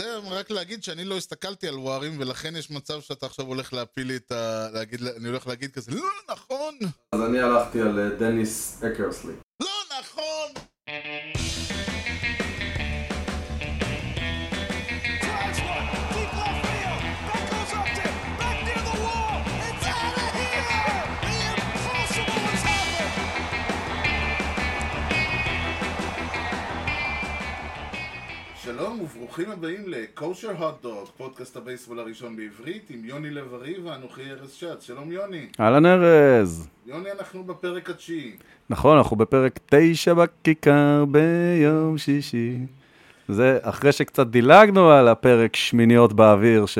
זה 0.00 0.16
רק 0.30 0.50
להגיד 0.50 0.82
שאני 0.82 1.04
לא 1.04 1.16
הסתכלתי 1.16 1.68
על 1.68 1.78
ווארים, 1.78 2.16
ולכן 2.18 2.56
יש 2.56 2.70
מצב 2.70 3.00
שאתה 3.00 3.26
עכשיו 3.26 3.46
הולך 3.46 3.72
להפיל 3.72 4.06
לי 4.06 4.16
את 4.16 4.32
ה... 4.32 4.68
להגיד, 4.72 5.02
אני 5.02 5.28
הולך 5.28 5.46
להגיד 5.46 5.72
כזה, 5.72 5.90
לא 5.94 6.10
נכון! 6.32 6.78
אז 7.12 7.20
אני 7.20 7.40
הלכתי 7.40 7.80
על 7.80 7.98
אה, 7.98 8.08
דניס 8.08 8.84
אקרסלי. 8.84 9.32
שלום 28.76 29.00
וברוכים 29.00 29.50
הבאים 29.50 29.82
לקושר 29.86 30.50
הוט 30.56 30.82
דוג, 30.82 31.08
פודקאסט 31.16 31.56
הבייסבול 31.56 31.98
הראשון 31.98 32.36
בעברית, 32.36 32.90
עם 32.90 33.04
יוני 33.04 33.30
לב-ארי 33.30 33.78
ואנוכי 33.78 34.22
ארז 34.30 34.52
שץ. 34.52 34.82
שלום 34.82 35.12
יוני. 35.12 35.46
אהלן 35.60 35.86
ארז. 35.86 36.68
יוני, 36.86 37.12
אנחנו 37.12 37.44
בפרק 37.44 37.90
התשיעי. 37.90 38.36
נכון, 38.70 38.98
אנחנו 38.98 39.16
בפרק 39.16 39.58
תשע 39.66 40.14
בכיכר 40.14 41.04
ביום 41.04 41.98
שישי. 41.98 42.58
זה 43.28 43.58
אחרי 43.62 43.92
שקצת 43.92 44.26
דילגנו 44.26 44.90
על 44.90 45.08
הפרק 45.08 45.56
שמיניות 45.56 46.12
באוויר, 46.12 46.66
ש... 46.66 46.78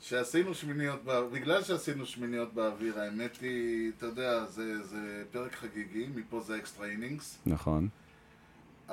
שעשינו 0.00 0.54
שמיניות 0.54 1.04
באוויר, 1.04 1.30
בגלל 1.40 1.62
שעשינו 1.62 2.06
שמיניות 2.06 2.54
באוויר, 2.54 3.00
האמת 3.00 3.38
היא, 3.42 3.90
אתה 3.98 4.06
יודע, 4.06 4.44
זה, 4.44 4.82
זה 4.82 5.22
פרק 5.32 5.54
חגיגי, 5.54 6.06
מפה 6.14 6.40
זה 6.40 6.56
extra 6.56 6.86
innings. 6.86 7.38
נכון. 7.46 7.88
Uh, 8.88 8.92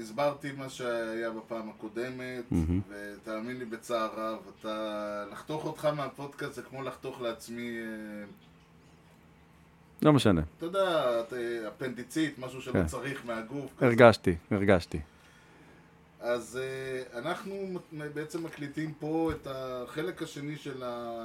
הסברתי 0.00 0.52
מה 0.52 0.68
שהיה 0.68 1.30
בפעם 1.30 1.68
הקודמת, 1.70 2.44
ותאמין 2.88 3.58
לי 3.58 3.64
בצער 3.64 4.10
רב, 4.16 4.38
אתה... 4.60 5.24
לחתוך 5.32 5.64
אותך 5.64 5.84
מהפודקאסט 5.84 6.54
זה 6.54 6.62
כמו 6.62 6.82
לחתוך 6.82 7.20
לעצמי, 7.20 7.78
uh, 7.78 8.26
לא 10.02 10.12
משנה. 10.12 10.40
אתה 10.56 10.66
יודע, 10.66 11.20
uh, 11.30 11.34
אפנדיצית, 11.68 12.38
משהו 12.38 12.62
שלא 12.62 12.72
כן. 12.72 12.86
צריך 12.86 13.26
מהגוף. 13.26 13.70
כזה. 13.76 13.86
הרגשתי, 13.86 14.36
הרגשתי. 14.50 15.00
אז 16.20 16.58
uh, 16.58 17.18
אנחנו 17.18 17.78
בעצם 18.14 18.44
מקליטים 18.44 18.92
פה 19.00 19.30
את 19.32 19.46
החלק 19.50 20.22
השני 20.22 20.56
של 20.56 20.82
ה... 20.82 21.22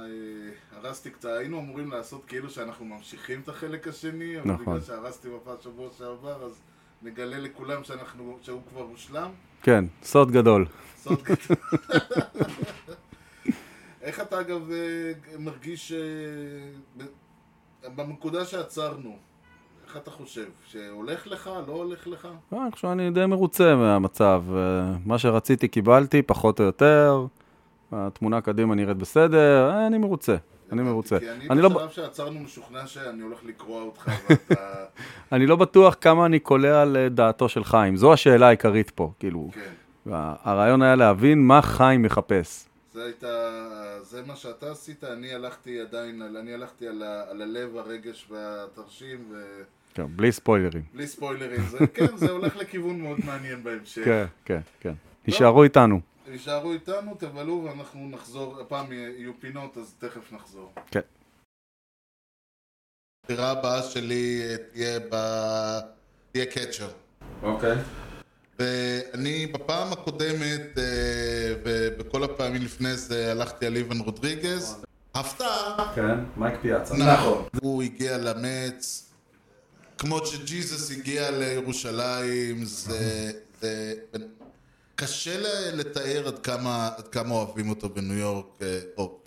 הרסתי 0.72 1.10
קצת, 1.10 1.28
היינו 1.28 1.60
אמורים 1.60 1.90
לעשות 1.90 2.24
כאילו 2.26 2.50
שאנחנו 2.50 2.84
ממשיכים 2.84 3.40
את 3.40 3.48
החלק 3.48 3.88
השני, 3.88 4.40
אבל 4.40 4.50
נכון. 4.50 4.64
בגלל 4.64 4.80
שהרסתי 4.80 5.28
בפעם 5.28 5.56
שבוע 5.62 5.88
שעבר, 5.98 6.44
אז 6.44 6.60
נגלה 7.02 7.38
לכולם 7.38 7.84
שאנחנו, 7.84 8.38
שהוא 8.42 8.60
כבר 8.70 8.80
הושלם. 8.80 9.30
כן, 9.62 9.84
סוד 10.02 10.30
גדול. 10.30 10.66
סוד 10.96 11.22
גדול. 11.22 11.56
איך 14.02 14.20
אתה 14.20 14.40
אגב 14.40 14.70
אה, 14.70 15.12
מרגיש 15.38 15.92
אה, 15.92 17.06
בנקודה 17.94 18.44
שעצרנו? 18.44 19.16
איך 19.86 19.96
אתה 19.96 20.10
חושב? 20.10 20.46
שהולך 20.66 21.26
לך? 21.26 21.50
לא 21.66 21.72
הולך 21.72 22.06
לך? 22.06 22.28
אה, 22.52 22.62
אני 22.62 22.70
חושב 22.70 22.88
שאני 22.88 23.10
די 23.10 23.26
מרוצה 23.26 23.76
מהמצב. 23.76 24.42
מה 25.04 25.18
שרציתי 25.18 25.68
קיבלתי, 25.68 26.22
פחות 26.22 26.60
או 26.60 26.64
יותר. 26.64 27.26
התמונה 27.92 28.40
קדימה 28.40 28.74
נראית 28.74 28.96
בסדר, 28.96 29.86
אני 29.86 29.98
מרוצה. 29.98 30.36
אני 30.72 30.82
מרוצה. 30.82 31.18
כי 31.18 31.30
אני, 31.50 31.62
לא, 31.62 31.68
בשלב 31.68 31.90
שעצרנו 31.90 32.40
משוכנע 32.40 32.86
שאני 32.86 33.22
הולך 33.22 33.44
לקרוע 33.44 33.82
אותך 33.82 34.08
ואתה... 34.28 34.84
אני 35.32 35.46
לא 35.46 35.56
בטוח 35.56 35.96
כמה 36.00 36.26
אני 36.26 36.38
קולע 36.38 36.82
על 36.82 36.96
אה, 36.96 37.48
של 37.48 37.64
חיים. 37.64 37.96
זו 37.96 38.12
השאלה 38.12 38.46
העיקרית 38.46 38.90
פה. 38.90 39.12
כאילו, 39.18 39.50
כן. 39.54 39.60
הרעיון 40.44 40.82
היה 40.82 40.94
להבין 40.94 41.46
מה 41.46 41.62
חיים 41.62 42.02
מחפש. 42.02 42.64
זה 42.94 43.04
הייתה... 43.04 43.28
זה 44.02 44.22
מה 44.26 44.36
שאתה 44.36 44.70
עשית, 44.70 45.04
אני 45.04 45.34
הלכתי 45.34 45.80
עדיין, 45.80 46.22
אני 46.22 46.54
הלכתי 46.54 46.88
על, 46.88 47.02
ה, 47.02 47.30
על 47.30 47.42
הלב, 47.42 47.76
הרגש 47.76 48.26
והתרשים 48.30 49.18
ובלי 49.28 49.64
כן, 49.94 50.06
בלי 50.16 50.32
ספוילרים. 50.32 50.82
ספוילרים. 51.06 51.60
זה, 51.70 51.78
כן, 51.94 52.16
זה 52.16 52.30
הולך 52.30 52.56
לכיוון 52.56 53.00
מאוד 53.00 53.18
מעניין 53.26 53.62
בהמשך. 53.62 54.04
כן, 54.04 54.24
כן, 54.44 54.60
כן. 54.80 54.92
נשארו 55.26 55.62
איתנו. 55.62 56.00
תישארו 56.32 56.72
איתנו, 56.72 57.14
תבלו 57.18 57.64
ואנחנו 57.64 58.08
נחזור, 58.08 58.60
הפעם 58.60 58.92
יהיו 58.92 59.32
פינות 59.40 59.76
אז 59.76 59.94
תכף 59.98 60.32
נחזור. 60.32 60.72
כן. 60.90 61.00
הבחירה 63.24 63.50
הבאה 63.50 63.82
שלי 63.82 64.42
אה, 64.42 64.56
תהיה 64.72 65.00
ב... 65.10 65.16
תהיה 66.32 66.46
קצ'ר. 66.46 66.88
אוקיי. 67.42 67.76
ואני 68.58 69.46
בפעם 69.46 69.92
הקודמת 69.92 70.78
אה, 70.78 70.82
ובכל 71.64 72.24
הפעמים 72.24 72.62
לפני 72.62 72.96
זה 72.96 73.32
הלכתי 73.32 73.66
על 73.66 73.76
איוון 73.76 73.98
רודריגז. 73.98 74.84
הפתעה, 75.14 75.92
כן, 75.94 76.18
מייק 76.36 76.54
פיאצה. 76.62 76.94
נכון. 76.96 77.44
הוא 77.62 77.82
הגיע 77.82 78.18
למץ, 78.18 79.10
כמו 79.98 80.26
שג'יזוס 80.26 80.90
הגיע 80.90 81.30
לירושלים, 81.30 82.64
זה... 82.64 83.32
זה... 83.60 83.94
קשה 85.02 85.30
לתאר 85.72 86.22
עד 86.26 86.38
כמה, 86.38 86.88
עד 86.98 87.08
כמה 87.08 87.34
אוהבים 87.34 87.68
אותו 87.68 87.88
בניו 87.88 88.18
יורק, 88.18 88.44
אה, 88.62 88.78
או 88.98 89.18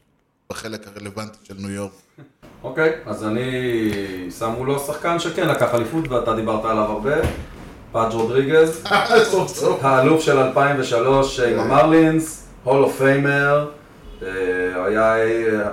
בחלק 0.50 0.88
הרלוונטי 0.88 1.38
של 1.44 1.54
ניו 1.58 1.72
יורק. 1.72 1.92
אוקיי, 2.64 2.94
אז 3.06 3.24
אני... 3.24 3.92
שמו 4.40 4.66
לו 4.66 4.80
שחקן 4.80 5.20
שכן 5.20 5.48
לקח 5.48 5.74
אליפות 5.74 6.08
ואתה 6.08 6.36
דיברת 6.36 6.66
עליו 6.66 6.84
הרבה. 6.84 7.16
פאג' 7.92 8.12
רודריגז. 8.12 8.84
האלוף 9.82 10.22
של 10.22 10.38
2003 10.38 11.40
עם 11.40 11.60
המרלינס, 11.60 12.48
Hall 12.64 12.84
of 12.84 12.98
Famer, 12.98 13.70
אה, 14.24 14.86
היה 14.86 15.16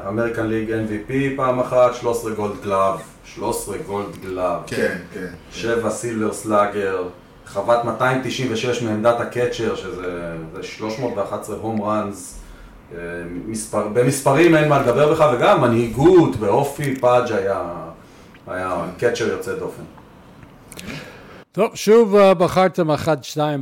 American 0.09 0.47
League 0.47 0.71
MVP 0.71 1.37
פעם 1.37 1.61
אחת, 1.61 1.95
13 1.95 2.35
Gold 2.35 2.63
Glove, 2.63 3.01
13 3.25 3.79
Gold 3.79 4.17
Glove, 4.23 4.61
כן, 4.67 4.97
כן. 5.15 5.29
7 5.51 5.91
Silver 5.91 6.33
Slugger, 6.33 7.03
חבט 7.47 7.85
296 7.85 8.83
מעמדת 8.83 9.21
ה 9.21 9.27
catcher, 9.27 9.77
שזה 9.77 10.37
זה 10.55 10.63
311 10.63 11.57
home 11.57 11.83
runs, 11.83 12.39
מספר, 13.47 13.89
במספרים 13.89 14.57
אין 14.57 14.69
מה 14.69 14.83
לדבר 14.83 15.13
בכלל, 15.13 15.37
וגם 15.37 15.61
מנהיגות 15.61 16.37
באופי, 16.37 16.97
פאג' 16.97 17.33
היה, 17.33 17.63
היה 18.47 18.85
catcher 18.99 19.27
יוצא 19.27 19.55
דופן. 19.59 19.83
טוב, 21.53 21.71
שוב 21.75 22.17
אה, 22.17 22.35
בחרתם 22.35 22.91
1-2 22.91 22.97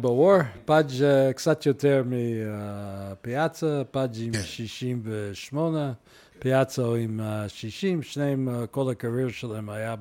ב 0.00 0.07
WAR, 0.07 0.36
פאג' 0.64 1.02
אה, 1.02 1.32
קצת 1.32 1.66
יותר 1.66 2.02
מפיאצה, 2.06 3.82
פאג' 3.90 4.16
עם 4.20 4.32
68, 4.42 5.92
פיאצה 6.38 6.82
עם 6.82 7.20
אה, 7.20 7.48
60, 7.48 8.02
שניהם, 8.02 8.48
אה, 8.48 8.66
כל 8.66 8.90
ה 8.90 8.96
career 8.96 9.28
שלהם 9.28 9.70
היה 9.70 9.94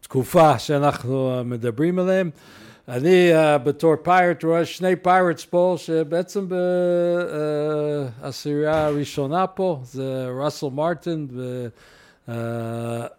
בתקופה 0.00 0.58
שאנחנו 0.58 1.42
מדברים 1.44 1.98
עליהם. 1.98 2.30
אני 2.88 3.34
אה, 3.34 3.58
בתור 3.58 3.96
Pirate 4.02 4.44
רואה 4.44 4.64
שני 4.64 4.96
Pirates 4.96 5.44
פה, 5.44 5.74
שבעצם 5.78 6.46
בעשירייה 8.20 8.86
הראשונה 8.86 9.46
פה, 9.46 9.80
זה 9.84 10.26
ראסל 10.40 10.66
מרטין. 10.66 11.28
אה, 12.28 12.34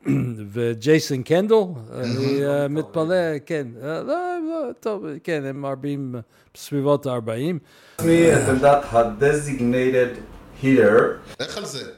וג'ייסון 0.54 1.24
קנדל, 1.24 1.56
אני 1.94 2.46
אה, 2.46 2.68
מתפלא, 2.68 3.40
כן, 3.46 3.68
אה, 3.84 4.02
לא, 4.04 4.16
לא, 4.50 4.72
טוב, 4.80 5.06
כן, 5.24 5.44
הם 5.46 5.62
מרבים 5.62 6.16
בסביבות 6.54 7.06
ה-40. 7.06 7.58
עצמי 7.98 8.34
את 8.34 8.50
עמדת 8.50 8.84
ה-designated 8.92 10.18
hitter, 10.64 11.02
איך 11.40 11.58
על 11.58 11.66
זה? 11.66 11.92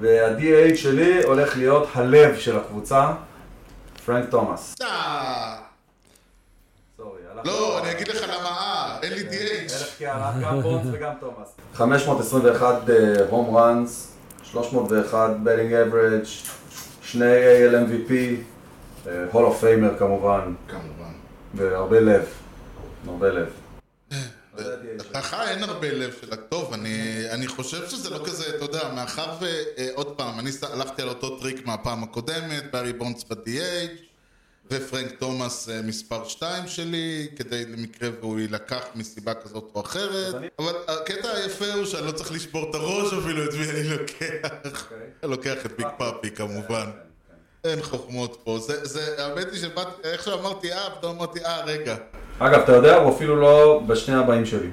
וה-DH 0.00 0.76
שלי 0.76 1.22
הולך 1.22 1.56
להיות 1.56 1.88
הלב 1.94 2.36
של 2.36 2.56
הקבוצה, 2.56 3.12
פרנק 4.06 4.30
תומאס. 4.30 4.74
אה, 7.38 7.42
לא, 7.44 7.78
אני 7.78 7.90
אגיד 7.90 8.08
לך 8.08 8.22
למה 8.22 8.48
אה, 8.48 8.98
אין 9.02 9.12
לי 9.12 9.24
DH. 9.30 10.02
גם 10.42 10.60
בונדס 10.62 10.86
וגם 10.92 11.12
תומאס. 11.20 11.48
521 11.74 12.82
home 13.30 13.56
runs, 13.56 14.12
301 14.42 15.30
batting 15.42 15.72
average, 15.72 16.24
שני 17.02 17.24
AL 17.24 17.72
MVP, 17.72 18.12
Hall 19.32 19.44
of 19.44 19.60
Famer 19.60 19.98
כמובן, 19.98 20.54
כמובן. 20.68 21.12
והרבה 21.54 22.00
לב. 22.00 22.24
הרבה 23.06 23.30
לב. 23.30 23.48
לך 25.14 25.36
אין 25.48 25.62
הרבה 25.62 25.92
לב 25.92 26.14
שלה. 26.20 26.36
טוב, 26.36 26.72
אני, 26.72 27.24
אני 27.30 27.46
חושב 27.46 27.88
שזה 27.88 28.10
לא 28.10 28.18
כזה, 28.26 28.56
אתה 28.56 28.64
יודע, 28.64 28.92
מאחר 28.94 29.32
ועוד 29.40 30.16
פעם, 30.16 30.38
אני 30.38 30.50
הלכתי 30.72 31.02
על 31.02 31.08
אותו 31.08 31.38
טריק 31.38 31.66
מהפעם 31.66 32.02
הקודמת, 32.02 32.70
בארי 32.72 32.92
בונדס 32.92 33.24
ב- 33.24 33.50
DH, 33.50 33.90
ופרנק 34.70 35.10
תומאס 35.18 35.68
אה, 35.68 35.82
מספר 35.82 36.28
2 36.28 36.66
שלי, 36.66 37.28
כדי 37.36 37.64
למקרה 37.66 38.10
והוא 38.20 38.38
יילקח 38.38 38.84
מסיבה 38.94 39.34
כזאת 39.34 39.70
או 39.74 39.80
אחרת. 39.80 40.34
אבל 40.58 40.72
הקטע 40.88 41.30
היפה 41.30 41.72
הוא 41.72 41.84
שאני 41.84 42.06
לא 42.06 42.12
צריך 42.12 42.32
לשבור 42.32 42.70
את 42.70 42.74
הראש 42.74 43.12
אפילו 43.12 43.44
את 43.44 43.54
מי 43.54 43.70
אני 43.70 43.88
לוקח. 43.88 44.92
אני 45.22 45.30
לוקח 45.30 45.66
את 45.66 45.76
ביג 45.76 45.86
פאפי 45.98 46.30
כמובן. 46.30 46.90
אין 47.64 47.82
חוכמות 47.82 48.40
פה. 48.44 48.58
זה, 48.58 48.84
זה, 48.84 49.24
האמת 49.24 49.52
היא 49.52 49.60
שבאתי, 49.60 49.90
איך 50.04 50.24
שאמרתי 50.24 50.72
אה, 50.72 50.90
פתאום 50.98 51.16
אמרתי 51.16 51.44
אה, 51.44 51.64
רגע. 51.64 51.96
אגב, 52.38 52.60
אתה 52.60 52.72
יודע, 52.72 52.96
הוא 52.96 53.16
אפילו 53.16 53.36
לא 53.36 53.82
בשני 53.86 54.14
הבאים 54.14 54.46
שלי, 54.46 54.70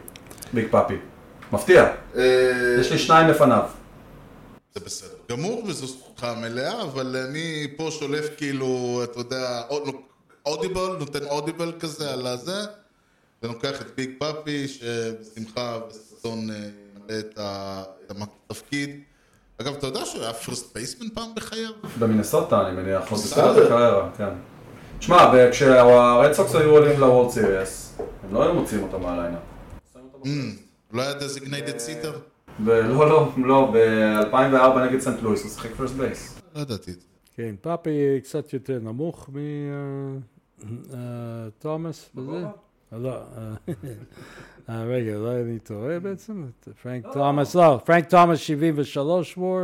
ביג 0.53 0.67
פאפי. 0.71 0.95
מפתיע. 1.51 1.93
אה, 2.15 2.75
יש 2.79 2.91
לי 2.91 2.97
שניים 2.97 3.27
לפניו. 3.27 3.63
זה 4.73 4.79
בסדר 4.85 5.17
גמור, 5.29 5.63
וזו 5.67 5.87
זכותך 6.13 6.23
המלאה, 6.37 6.81
אבל 6.81 7.15
אני 7.29 7.67
פה 7.77 7.89
שולף 7.91 8.25
כאילו, 8.37 9.01
אתה 9.03 9.19
יודע, 9.19 9.61
audible, 10.45 10.95
נותן 10.99 11.23
audible 11.25 11.71
כזה 11.79 12.13
על 12.13 12.27
הזה, 12.27 12.65
ולוקח 13.43 13.81
את 13.81 13.95
ביג 13.95 14.09
פאפי, 14.19 14.67
שבשמחה 14.67 15.79
וששון 15.89 16.49
אה, 16.49 16.55
ימלא 16.95 17.19
את 17.19 17.39
התפקיד. 18.49 18.99
אגב, 19.61 19.73
אתה 19.73 19.87
יודע 19.87 20.05
שהוא 20.05 20.23
היה 20.23 20.33
first 20.33 20.75
baseman 20.75 21.09
פעם 21.13 21.29
בחייו? 21.35 21.71
במינסוטה, 21.99 22.67
אני 22.67 22.81
מניח, 22.81 23.11
עוד 23.11 23.21
בסדר. 23.21 23.47
בתחילת 23.47 23.65
הקריירה, 23.65 24.09
כן. 24.17 24.29
שמע, 24.99 25.31
כשהרד 25.51 26.33
סוקס 26.33 26.55
היו 26.55 26.69
עולים 26.69 26.99
ל 26.99 27.04
World 27.04 27.31
Series, 27.31 27.97
הם 28.23 28.33
לא 28.33 28.43
היו 28.43 28.53
מוציאים 28.53 28.83
אותם 28.83 29.01
מה 29.01 29.10
lineup. 29.10 29.39
Mm, 30.23 30.27
לא 30.93 31.01
היה 31.01 31.13
designated 31.13 31.77
hitter? 31.77 32.19
ולא, 32.65 33.09
לא, 33.09 33.31
לא, 33.37 33.73
ב-2004 33.73 34.79
נגד 34.79 34.99
סנט 34.99 35.21
לואיס 35.21 35.43
הוא 35.43 35.51
שיחק 35.51 35.71
first 35.75 35.95
base. 35.95 36.41
לא 36.55 36.61
ידעתי 36.61 36.91
את 36.91 37.01
זה. 37.01 37.07
כן, 37.35 37.55
פאפי 37.61 38.19
קצת 38.23 38.53
יותר 38.53 38.79
נמוך 38.79 39.29
מתומאס 41.59 42.09
וזה. 42.15 42.45
אה, 42.93 42.97
לא, 42.97 43.09
אה, 43.09 43.53
אה, 44.69 44.83
רגע, 44.83 45.15
אולי 45.15 45.41
אני 45.41 45.59
טועה 45.59 45.99
בעצם? 45.99 46.45
פרנק 46.83 47.05
תומאס, 47.13 47.55
לא, 47.55 47.79
פרנק 47.85 48.09
תומאס 48.09 48.39
73 48.39 49.37
וור, 49.37 49.61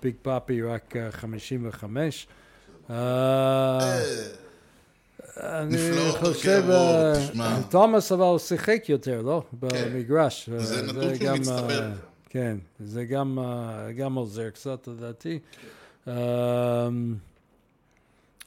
וביג 0.00 0.14
פאפי 0.22 0.62
רק 0.62 0.96
אה, 0.96 1.10
55. 1.10 2.26
אני 5.42 5.74
נפלאות 5.74 6.18
חושב, 6.18 6.62
אה, 6.70 7.12
תשמע. 7.30 7.60
תומאס 7.70 8.12
אבל 8.12 8.24
הוא 8.24 8.38
שיחק 8.38 8.88
יותר, 8.88 9.22
לא? 9.22 9.42
במגרש. 9.52 10.50
זה 10.56 10.76
אה, 10.76 10.82
נתון 10.82 11.14
שהוא 11.14 11.28
גם, 11.28 11.34
מצטבר. 11.34 11.82
אה, 11.82 11.90
כן, 12.30 12.56
זה 12.80 13.04
גם, 13.04 13.38
גם 13.96 14.14
עוזר 14.14 14.50
קצת 14.50 14.88
לדעתי. 14.88 15.38
אמ, 16.08 16.12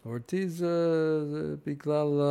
אורטיז 0.06 0.57
זה 0.57 1.56
בגלל, 1.66 2.22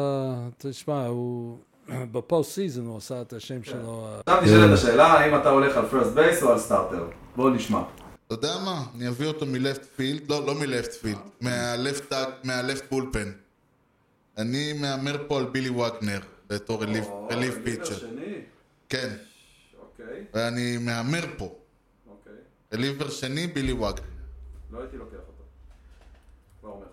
תשמע, 0.58 1.06
הוא 1.06 1.58
ב 2.12 2.50
postseason 2.50 2.87
הוא 2.87 2.97
עשה 2.97 3.23
את 3.23 3.32
השם 3.32 3.62
שלו. 3.62 4.08
עכשיו 4.26 4.43
נשאלת 4.44 4.73
השאלה, 4.73 5.06
האם 5.06 5.41
אתה 5.41 5.50
הולך 5.50 5.76
על 5.76 5.87
first 5.87 6.12
base 6.12 6.43
או 6.43 6.53
על 6.53 6.58
starter? 6.58 7.08
בואו 7.37 7.50
נשמע. 7.50 7.82
אתה 8.26 8.35
יודע 8.35 8.58
מה? 8.64 8.82
אני 8.97 9.08
אביא 9.08 9.26
אותו 9.26 9.47
מ 9.47 9.54
left 9.54 9.85
field, 9.97 10.31
לא, 10.31 10.47
לא 10.47 10.55
מ 10.55 10.62
left 10.62 10.93
field, 10.93 11.19
מה 12.44 12.60
left 12.60 12.91
bullpen. 12.91 13.32
אני 14.38 14.73
מהמר 14.73 15.17
פה 15.27 15.38
על 15.38 15.44
בילי 15.44 15.69
וגנר, 15.71 16.21
בתור 16.49 16.85
relief 17.31 17.55
pitcher. 17.64 17.94
כן, 18.88 19.09
אוקיי, 19.81 20.25
ואני 20.35 20.79
מהמר 20.79 21.25
פה. 21.37 21.55
אוקיי. 22.09 22.33
reliever 22.75 23.11
שני, 23.11 23.47
בילי 23.47 23.73
וגנר. 23.73 23.91
לא 24.73 24.81
הייתי 24.81 24.97
לוקח 24.97 25.17
אותו. 25.17 25.43
כבר 26.61 26.71
אומר 26.71 26.85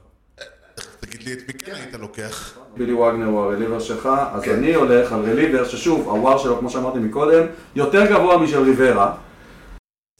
לך. 0.77 0.85
תגיד 0.99 1.23
לי 1.23 1.33
את 1.33 1.39
מי 1.47 1.53
כן 1.53 1.75
היית 1.75 1.93
לוקח. 1.93 2.57
בילי 2.77 2.93
וגנר 2.93 3.25
הוא 3.25 3.43
הרליבר 3.43 3.79
שלך, 3.79 4.09
אז 4.33 4.43
אני 4.43 4.73
הולך 4.73 5.11
על 5.11 5.19
רליבר 5.19 5.67
ששוב, 5.67 6.07
הוואר 6.07 6.37
שלו, 6.37 6.59
כמו 6.59 6.69
שאמרתי 6.69 6.99
מקודם, 6.99 7.45
יותר 7.75 8.05
גבוה 8.05 8.37
משל 8.37 8.63
ריברה. 8.63 9.17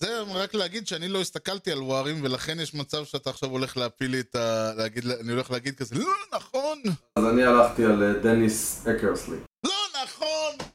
זה 0.04 0.22
רק 0.34 0.54
להגיד 0.54 0.88
שאני 0.88 1.08
לא 1.08 1.22
הסתכלתי 1.22 1.72
על 1.72 1.82
ווארים, 1.82 2.16
ולכן 2.24 2.60
יש 2.60 2.76
מצב 2.76 3.06
שאתה 3.06 3.30
עכשיו 3.30 3.50
הולך 3.50 3.78
להפיל 3.78 4.12
לי 4.12 4.20
את 4.20 4.36
ה... 4.36 4.72
להגיד, 4.78 5.04
אני 5.22 5.32
הולך 5.32 5.52
להגיד 5.52 5.76
כזה, 5.76 5.96
לא 5.96 6.12
נכון! 6.36 6.78
אז 7.16 7.26
אני 7.26 7.44
הלכתי 7.44 7.86
על 7.86 8.04
אה, 8.04 8.14
דניס 8.14 8.88
אקרסלי. 8.88 9.36
לא 9.66 9.72
נכון! 10.04 10.68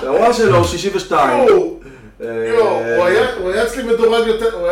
שה 0.00 0.16
WAR 0.16 0.32
שלו 0.32 0.56
הוא 0.56 0.66
62. 0.66 1.48
הוא 2.18 3.48
היה 3.48 3.66
אצלי 3.66 3.82
מדורג 3.82 4.26
יותר, 4.26 4.68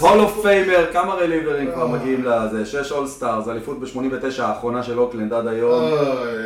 Hall 0.00 0.20
of 0.20 0.42
Famer, 0.42 0.92
כמה 0.92 1.14
relieverים 1.14 1.72
כבר 1.72 1.86
מגיעים 1.86 2.24
לזה? 2.24 2.66
6 2.66 2.92
All-Stars, 2.92 3.48
אליפות 3.48 3.80
ב-89 3.80 4.42
האחרונה 4.42 4.82
של 4.82 4.98
אוקלנד 4.98 5.32
עד 5.32 5.46
היום. 5.46 5.92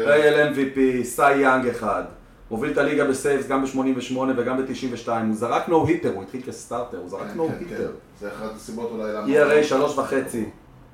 AL 0.05 0.53
MVP, 0.53 1.05
Cy 1.05 1.33
Young 1.37 1.67
אחד. 1.67 2.03
הוביל 2.49 2.73
את 2.73 2.79
הליגה 2.79 3.05
ב 3.05 3.12
saves 3.12 3.47
גם 3.47 3.65
ב-88 3.65 4.19
וגם 4.37 4.57
ב-92. 4.57 5.09
הוא 5.09 5.35
זרק 5.35 5.69
no-hitter, 5.69 6.15
הוא 6.15 6.23
התחיל 6.23 6.43
כ 6.43 6.54
starter, 6.54 6.99
הוא 6.99 7.09
זרק 7.09 7.37
no-hitter. 7.37 7.93
זה 8.21 8.33
אחת 8.33 8.55
הסיבות 8.57 8.91
אולי 8.91 9.13
למה... 9.13 9.27
ERA 9.27 9.65
שלוש 9.65 9.99
וחצי. 9.99 10.51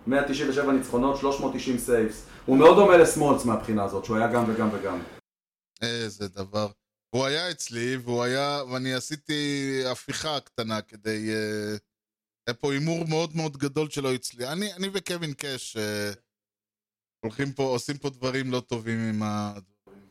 197 0.06 0.72
ניצחונות, 0.72 1.16
390 1.16 1.78
saves. 1.78 2.26
הוא 2.46 2.56
מאוד 2.56 2.76
דומה 2.76 2.96
לסמולץ 2.96 3.44
מהבחינה 3.44 3.84
הזאת, 3.84 4.04
שהוא 4.04 4.16
היה 4.16 4.32
גם 4.32 4.44
וגם 4.46 4.68
וגם. 4.72 4.98
איזה 5.82 6.28
דבר. 6.28 6.68
הוא 7.14 7.24
היה 7.24 7.50
אצלי, 7.50 7.96
והוא 7.96 8.22
היה, 8.22 8.62
ואני 8.72 8.94
עשיתי 8.94 9.82
הפיכה 9.86 10.40
קטנה 10.40 10.80
כדי... 10.82 11.30
אה, 11.34 11.76
היה 12.46 12.54
פה 12.54 12.72
הימור 12.72 13.04
מאוד 13.08 13.36
מאוד 13.36 13.56
גדול 13.56 13.90
שלו 13.90 14.14
אצלי. 14.14 14.48
אני, 14.48 14.72
אני 14.72 14.88
וקווין 14.92 15.32
קאש 15.32 15.76
אה, 15.76 16.10
הולכים 17.24 17.52
פה, 17.52 17.62
עושים 17.62 17.98
פה 17.98 18.10
דברים 18.10 18.52
לא 18.52 18.60
טובים 18.60 18.98
עם 18.98 19.22
ה... 19.22 19.52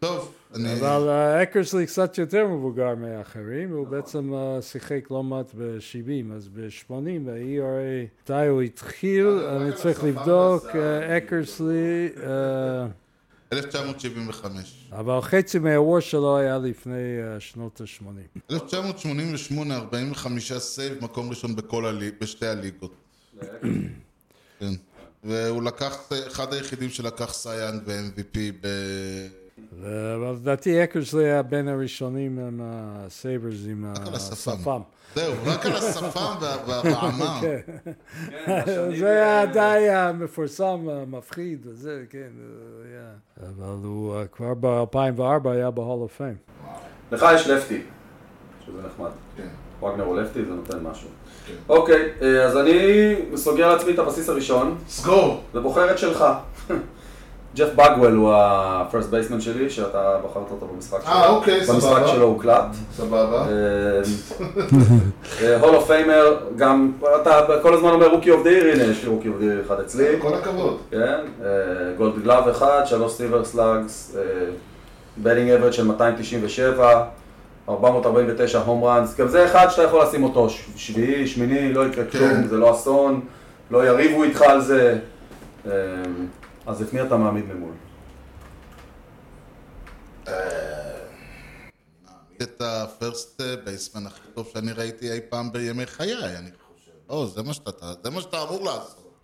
טוב, 0.05 0.33
אני... 0.55 0.73
אבל 0.73 1.09
אה, 1.09 1.43
אקרסלי 1.43 1.87
קצת 1.87 2.17
יותר 2.17 2.47
מבוגר 2.47 2.95
מאחרים, 2.95 3.71
הוא 3.71 3.87
בעצם 3.87 4.33
אה, 4.33 4.61
שיחק 4.61 5.11
לא 5.11 5.23
מעט 5.23 5.53
ב-70, 5.57 6.33
אז 6.35 6.47
ב-80, 6.47 6.93
ה-ERA, 7.29 8.21
מתי 8.23 8.47
הוא 8.47 8.61
התחיל, 8.61 9.27
אני 9.27 9.73
צריך 9.73 10.03
לבדוק, 10.03 10.65
אה, 10.75 11.17
אקרסלי, 11.17 12.09
אה, 12.23 12.87
1975. 13.53 14.89
אבל 14.91 15.21
חצי 15.21 15.59
מהוור 15.59 15.99
שלו 15.99 16.37
היה 16.37 16.57
לפני 16.57 16.93
אה, 17.23 17.39
שנות 17.39 17.81
ה-80. 17.81 18.39
1988, 18.51 19.75
45 19.75 20.53
סייב, 20.53 21.03
מקום 21.03 21.29
ראשון. 21.29 21.55
בשתי 22.21 22.47
הליגות. 22.47 22.93
כן. 24.59 24.73
והוא 25.23 25.63
לקח, 25.63 26.09
אחד 26.27 26.53
היחידים 26.53 26.89
שלקח 26.89 27.33
סייאנג 27.33 27.81
ו-MVP 27.85 28.37
ב... 28.61 28.67
אבל 29.81 30.33
לדעתי 30.41 30.83
אקרסלי 30.83 31.23
היה 31.23 31.41
בין 31.43 31.67
הראשונים 31.67 32.39
עם 32.39 32.61
הסייברס, 32.63 33.55
עם 33.69 33.85
השפם. 34.13 34.81
זהו, 35.15 35.33
רק 35.45 35.65
על 35.65 35.75
השפם 35.75 36.09
וה- 36.41 36.57
וה- 36.67 36.81
והעמר. 36.83 37.39
כן. 37.41 37.81
זה 38.99 39.09
היה 39.09 39.45
די 39.45 39.89
המפורסם, 39.89 40.79
המפחיד, 40.89 41.59
וזה, 41.65 42.03
כן, 42.09 42.27
הוא 42.37 42.85
היה. 42.91 43.09
אבל 43.49 43.83
הוא 43.83 44.15
אה, 44.15 44.27
כבר 44.27 44.53
ב-2004 44.59 45.21
היה 45.49 45.71
ב 45.71 45.77
Hall 45.77 46.01
of 46.01 46.17
Fame. 46.17 46.35
לך 47.11 47.25
יש 47.35 47.47
lefty, 47.47 47.81
שזה 48.65 48.77
נחמד. 48.87 49.09
כן. 49.37 49.47
וגנר 49.85 50.03
הוא 50.03 50.17
lefty, 50.17 50.45
זה 50.45 50.51
נותן 50.51 50.77
משהו. 50.83 51.09
אוקיי, 51.69 52.09
אה, 52.21 52.43
אז 52.45 52.57
אני 52.57 52.75
סוגר 53.35 53.73
לעצמי 53.73 53.93
את 53.93 53.99
הבסיס 53.99 54.29
הראשון, 54.29 54.77
סגור! 54.87 55.43
ובוחר 55.53 55.91
את 55.91 55.97
שלך. 55.97 56.25
ג'ף 57.55 57.69
בגוול 57.75 58.15
הוא 58.15 58.33
ה 58.35 58.48
first 58.48 59.09
baseman 59.09 59.41
שלי, 59.41 59.69
שאתה 59.69 60.17
בחרת 60.25 60.51
אותו 60.51 60.67
במשחק 60.75 60.99
שלו. 61.03 61.13
אה, 61.13 61.29
אוקיי, 61.29 61.59
במשחק 61.59 61.79
סבבה. 61.79 62.07
שלו 62.07 62.25
הוקלט. 62.25 62.65
סבבה. 62.97 63.45
Hall 65.61 65.75
of 65.75 65.87
Famer, 65.87 66.37
גם, 66.55 66.91
אתה 67.21 67.45
כל 67.61 67.73
הזמן 67.73 67.89
אומר 67.89 68.07
Rookie 68.07 68.31
of 68.31 68.43
the 68.43 68.54
Year, 68.54 68.73
הנה 68.73 68.83
יש 68.83 69.03
לי 69.03 69.09
Rookie 69.09 69.27
of 69.27 69.37
the 69.39 69.49
Year 69.49 69.61
אחד 69.65 69.79
אצלי. 69.79 70.05
כל 70.21 70.33
הכבוד. 70.33 70.77
כן, 70.91 71.19
Gold 71.97 72.23
Glove 72.23 72.47
אחד, 72.47 72.81
שלוש 72.85 73.13
Silver 73.13 73.45
Sluggers, 73.45 74.15
batting 75.17 75.49
average 75.51 75.73
של 75.73 75.87
297, 75.87 77.03
449 77.69 78.59
home 78.59 78.83
runs, 78.83 79.15
גם 79.15 79.27
זה 79.27 79.45
אחד 79.45 79.67
שאתה 79.69 79.83
יכול 79.83 80.03
לשים 80.03 80.23
אותו 80.23 80.47
שביעי, 80.75 81.27
שמיני, 81.27 81.73
לא 81.73 81.87
יקרה 81.87 82.05
כן. 82.05 82.19
כלום, 82.19 82.47
זה 82.47 82.57
לא 82.57 82.71
אסון, 82.71 83.21
לא 83.71 83.87
יריבו 83.87 84.23
איתך 84.23 84.41
על 84.41 84.61
זה, 84.61 84.97
אה, 85.65 85.71
אז 86.65 86.81
את 86.81 86.93
מי 86.93 87.01
אתה 87.01 87.17
מעמיד 87.17 87.45
ממול? 87.45 87.73
את 92.41 92.61
ה 92.61 92.75
first 92.75 93.41
baseman 93.65 94.07
הכי 94.07 94.21
טוב 94.35 94.49
שאני 94.53 94.71
ראיתי 94.71 95.11
אי 95.11 95.19
פעם 95.29 95.51
בימי 95.51 95.85
חיי, 95.85 96.37
אני 96.37 96.49
חושב. 96.51 96.91
או, 97.09 97.27
זה 97.27 97.43
מה 97.43 97.53
שאתה, 97.53 97.93
זה 98.03 98.09
מה 98.09 98.21
שאתה 98.21 98.43
אמור 98.43 98.65
לעשות. 98.65 99.17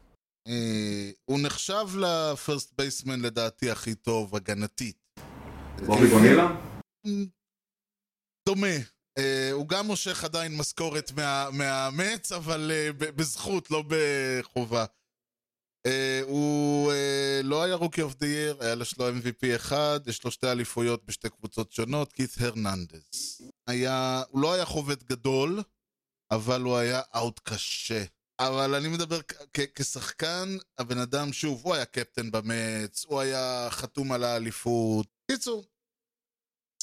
אה, 0.48 1.10
הוא 1.26 1.40
נחשב 1.44 1.86
ל 1.98 2.10
first 2.10 2.74
baseman 2.78 3.20
לדעתי 3.22 3.72
הכי 3.72 3.96
טוב 3.96 4.36
הגנתית. 4.36 4.98
בובי 5.86 6.08
בונילה? 6.08 6.48
דומה. 8.50 8.68
אה, 9.18 9.50
הוא 9.52 9.68
גם 9.68 9.86
מושך 9.88 10.24
עדיין 10.24 10.58
משכורת 10.58 11.12
מה- 11.12 11.50
מהמץ, 11.54 12.32
אבל 12.32 12.72
אה, 12.74 12.90
בזכות, 12.94 13.72
לא 13.72 13.84
בחובה. 13.88 14.86
אה, 15.86 16.22
הוא 16.24 16.92
אה, 16.92 17.42
לא 17.44 17.64
היה 17.64 17.76
Rookie 17.76 18.02
of 18.02 18.16
the 18.16 18.28
Year, 18.28 18.58
היה 18.60 18.76
לו 18.76 18.86
MVP 19.00 19.56
אחד, 19.56 20.00
יש 20.06 20.24
לו 20.24 20.32
שתי 20.32 20.52
אליפויות 20.52 21.06
בשתי 21.06 21.30
קבוצות 21.30 21.72
שונות, 21.72 22.14
קית' 22.14 22.32
הרננדז. 22.40 23.42
היה, 23.68 24.24
הוא 24.30 24.42
לא 24.42 24.54
היה 24.54 24.66
חובט 24.66 25.04
גדול, 25.04 25.64
אבל 26.32 26.62
הוא 26.62 26.78
היה 26.78 27.02
אאוט 27.16 27.40
קשה. 27.44 28.04
אבל 28.40 28.76
אני 28.76 28.88
מדבר 28.88 29.20
כשחקן, 29.76 30.58
הבן 30.78 30.98
אדם, 30.98 31.34
שוב, 31.34 31.62
הוא 31.64 31.74
היה 31.74 31.86
קפטן 31.86 32.32
במץ, 32.32 33.06
הוא 33.06 33.20
היה 33.20 33.68
חתום 33.70 34.12
על 34.12 34.24
האליפות. 34.24 35.08
קיצור, 35.32 35.66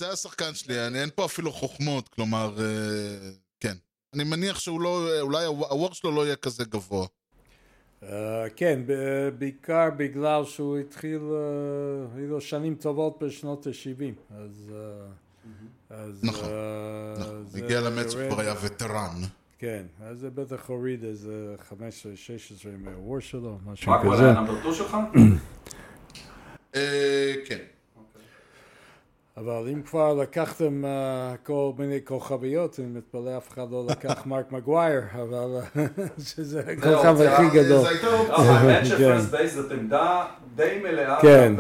זה 0.01 0.13
השחקן 0.13 0.55
שלי, 0.55 0.87
אני, 0.87 1.01
אין 1.01 1.11
פה 1.15 1.25
אפילו 1.25 1.53
חוכמות, 1.53 2.09
כלומר, 2.09 2.57
אה, 2.63 3.31
כן. 3.61 3.77
אני 4.15 4.25
מניח 4.25 4.59
שהוא 4.59 4.81
לא, 4.81 5.21
אולי 5.21 5.45
הוואר 5.45 5.93
שלו 5.93 6.11
לא 6.11 6.27
יהיה 6.27 6.37
כזה 6.37 6.65
גבוה. 6.65 7.07
אה, 8.13 8.45
כן, 8.57 8.81
ב- 8.87 9.29
בעיקר 9.39 9.89
בגלל 9.97 10.45
שהוא 10.45 10.79
התחיל, 10.79 11.21
אה, 11.33 11.37
היו 12.17 12.27
לו 12.31 12.41
שנים 12.41 12.75
טובות 12.75 13.23
בשנות 13.23 13.67
ה-70, 13.67 14.35
אז... 14.37 14.73
אה, 14.75 15.07
אז, 15.91 16.25
נכון, 16.25 16.49
נכון. 17.19 17.45
זה 17.47 17.59
הגיע 17.65 17.81
למץ 17.81 18.15
וכבר 18.15 18.41
היה 18.41 18.55
וטרן. 18.63 19.21
כן, 19.59 19.87
אז 20.03 20.19
זה 20.19 20.31
בטח 20.31 20.69
הוריד 20.69 21.05
איזה 21.05 21.55
15-16 21.71 21.73
מה 22.79 22.95
WAR 22.95 23.21
שלו, 23.21 23.59
משהו 23.67 23.93
מה 23.93 24.03
כבר 24.03 24.15
כזה. 24.15 24.25
היה 24.25 24.33
number 24.35 24.61
2 24.61 24.75
שלך? 24.75 24.97
כן. 27.47 27.59
אבל 29.37 29.69
אם 29.73 29.83
כבר 29.83 30.15
לקחתם 30.15 30.85
אה, 30.85 31.35
כל 31.43 31.73
מיני 31.79 31.99
כוכביות, 32.05 32.79
אני 32.81 32.87
מתפלא 32.87 33.37
אף 33.37 33.49
אחד 33.53 33.71
לא 33.71 33.87
לקח 33.89 34.23
מרק 34.27 34.53
מגווייר, 34.53 35.01
אבל 35.13 35.61
אה, 35.77 35.85
שזה 36.35 36.61
הכוכב 36.61 37.21
הכי 37.21 37.43
גדול. 37.55 37.83
זה 37.83 37.89
הייתה 37.89 38.07
אופציה. 38.07 38.37
האמת 38.51 38.79
כן. 38.83 38.85
ש 38.89 39.01
first 39.01 39.31
base 39.31 39.55
זאת 39.55 39.73
עמדה 39.73 40.25
די 40.55 40.81
מלאה, 40.83 41.21
כן. 41.23 41.55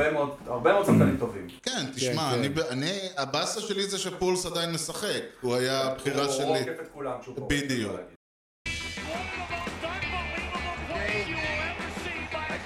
הרבה 0.46 0.72
מאוד 0.72 0.84
שחקנים 0.86 1.16
טובים. 1.18 1.46
כן, 1.62 1.84
תשמע, 1.94 2.30
כן. 2.32 2.38
אני, 2.38 2.48
ב- 2.48 2.58
אני, 2.58 2.98
הבאסה 3.16 3.60
שלי 3.60 3.86
זה 3.86 3.98
שפולס 3.98 4.46
עדיין 4.46 4.72
משחק. 4.72 5.22
הוא 5.40 5.54
היה 5.54 5.82
הבחירה 5.82 6.24
הוא 6.24 6.32
שלי. 6.32 6.46
עוקף 6.58 6.80
את 6.82 6.88
כולם 6.94 7.12
כשהוא 7.20 7.36
פורש, 7.36 7.52
בדיוק. 7.52 7.92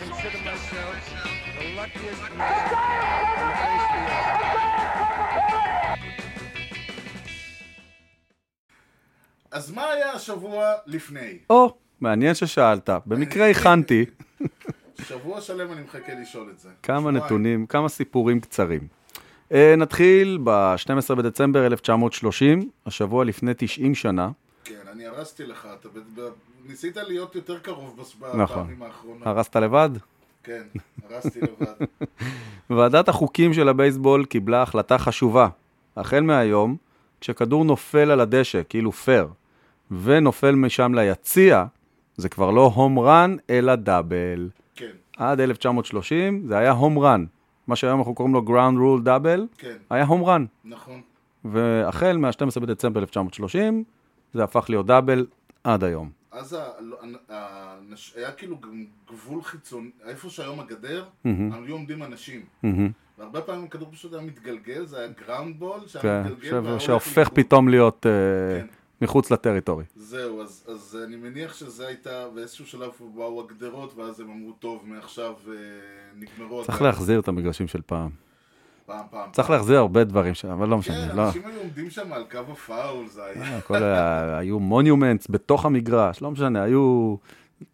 consider 0.01 0.39
myself 0.51 0.97
the 1.59 1.65
luckiest 1.79 2.23
אז 9.51 9.71
מה 9.73 9.85
היה 9.91 10.13
השבוע 10.13 10.73
לפני? 10.87 11.39
או, 11.51 11.75
מעניין 12.01 12.35
ששאלת. 12.35 12.91
במקרה 13.07 13.49
הכנתי 13.51 14.05
שבוע 15.03 15.41
שלם 15.41 15.73
אני 15.73 15.83
מחכה 15.83 16.13
לשאול 16.23 16.51
את 16.55 16.59
זה. 16.59 16.69
כמה. 16.83 17.11
נתונים, 17.11 17.67
כמה 17.67 17.89
סיפורים 17.89 18.41
קצרים. 18.41 18.81
אה, 19.53 19.75
נתחיל 19.77 20.39
ב-12 20.45 21.15
בדצמבר 21.15 21.67
1930, 21.67 22.71
השבוע 22.87 23.25
לפני 23.25 23.53
90 23.57 23.95
שנה, 23.95 24.31
כן, 24.65 24.75
אני 24.93 25.07
הרסתי 25.07 25.47
לך, 25.47 25.69
אתה 25.81 25.89
ניסית 26.69 26.97
להיות 26.97 27.35
יותר 27.35 27.59
קרוב 27.59 28.01
בס- 28.01 28.17
נכון. 28.35 28.63
בפעמים 28.63 28.83
האחרונות. 28.83 29.27
הרסת 29.27 29.57
לבד? 29.57 29.91
כן, 30.43 30.63
הרסתי 31.11 31.41
לבד. 31.41 31.87
ועדת 32.77 33.09
החוקים 33.09 33.55
של 33.55 33.69
הבייסבול 33.69 34.25
קיבלה 34.25 34.63
החלטה 34.63 34.99
חשובה. 34.99 35.49
החל 35.97 36.21
מהיום, 36.21 36.77
כשכדור 37.21 37.65
נופל 37.65 38.11
על 38.11 38.21
הדשא, 38.21 38.61
כאילו 38.69 38.93
פייר, 38.93 39.29
ונופל 40.03 40.55
משם 40.55 40.95
ליציע, 40.95 41.65
זה 42.17 42.29
כבר 42.29 42.51
לא 42.51 42.73
home 42.75 42.99
run, 42.99 43.37
אלא 43.51 43.75
double. 43.75 44.49
כן, 44.75 44.91
עד 45.17 45.41
1930 45.41 46.43
זה 46.47 46.59
היה 46.59 46.71
home 46.71 46.99
run. 46.99 47.25
מה 47.67 47.77
שהיום 47.77 47.99
אנחנו 47.99 48.15
קוראים 48.15 48.35
לו 48.35 48.43
ground 48.43 48.79
rule 48.79 49.03
double, 49.03 49.47
היה 49.91 50.05
home 50.05 50.25
run. 50.25 50.45
נכון. 50.65 51.01
והחל 51.45 52.17
מה-12 52.17 52.61
בדצמבר 52.61 53.01
1930, 53.01 53.85
זה 54.35 54.45
הפך 54.45 54.67
להיות 54.69 54.87
double 54.87 55.27
עד 55.65 55.85
היום. 55.85 56.18
אז 56.39 56.57
לא- 56.81 56.97
ה- 57.29 57.35
האנש- 57.35 58.13
היה 58.17 58.33
כאילו 58.33 58.59
גבול 59.11 59.43
חיצוני, 59.43 59.91
איפה 60.05 60.31
שהיום 60.31 60.61
הגדר, 60.61 61.05
מהמם. 61.25 61.53
היו 61.53 61.73
עומדים 61.75 62.03
אנשים. 62.03 62.45
מהמם. 62.63 62.91
והרבה 63.19 63.41
פעמים 63.41 63.65
הכדור 63.65 63.89
פשוט 63.93 64.13
היה 64.13 64.23
מתגלגל, 64.23 64.87
זה 64.87 64.99
היה 64.99 65.09
ground 65.27 65.59
ball, 65.59 65.81
שהיה 65.87 66.03
כן, 66.25 66.33
מתגלגל 66.33 66.79
שהופך. 66.79 67.29
פתאום 67.35 67.69
להיות 67.69 68.07
אה, 68.07 68.61
כן. 68.61 68.67
מחוץ 69.01 69.31
ל 69.31 69.36
territory. 69.36 69.85
זהו, 69.97 70.43
אז, 70.43 70.65
אז 70.69 70.99
אני 71.07 71.17
מניח 71.17 71.55
שזה 71.55 71.87
הייתה, 71.87 72.29
באיזשהו 72.35 72.67
שלב 72.67 72.91
באו 73.15 73.41
הגדרות, 73.41 73.95
ואז 73.97 74.21
הם 74.21 74.31
אמרו, 74.31 74.53
טוב, 74.53 74.83
מעכשיו 74.87 75.35
אה, 75.49 75.53
נגמרו 76.17 76.65
צריך 76.65 76.75
הגדרות." 76.77 76.81
להחזיר 76.95 77.21
את 77.21 77.29
המגרשים 77.29 77.69
של 77.69 77.81
פעם. 77.87 78.11
פעם, 78.89 79.05
פעם. 79.11 79.29
צריך. 79.33 79.51
להחזיר 79.51 79.79
הרבה 79.79 80.05
דברים 80.05 80.35
שם, 80.35 80.49
אבל 80.51 80.69
לא 80.69 80.79
משנה. 80.79 81.09
כן. 81.13 81.19
אנשים 81.19 81.43
היו 81.47 81.61
עומדים 81.61 81.91
שם 81.91 82.13
על 82.13 82.25
קו 82.31 82.39
הפאול, 82.53 83.07
זה 83.09 83.21
היה... 83.25 83.61
אה, 83.83 84.39
היו 84.39 84.59
monuments 84.61 85.27
בתוך 85.31 85.65
המגרש, 85.67 86.23
לא 86.23 86.31
משנה, 86.31 86.63
היו... 86.63 87.17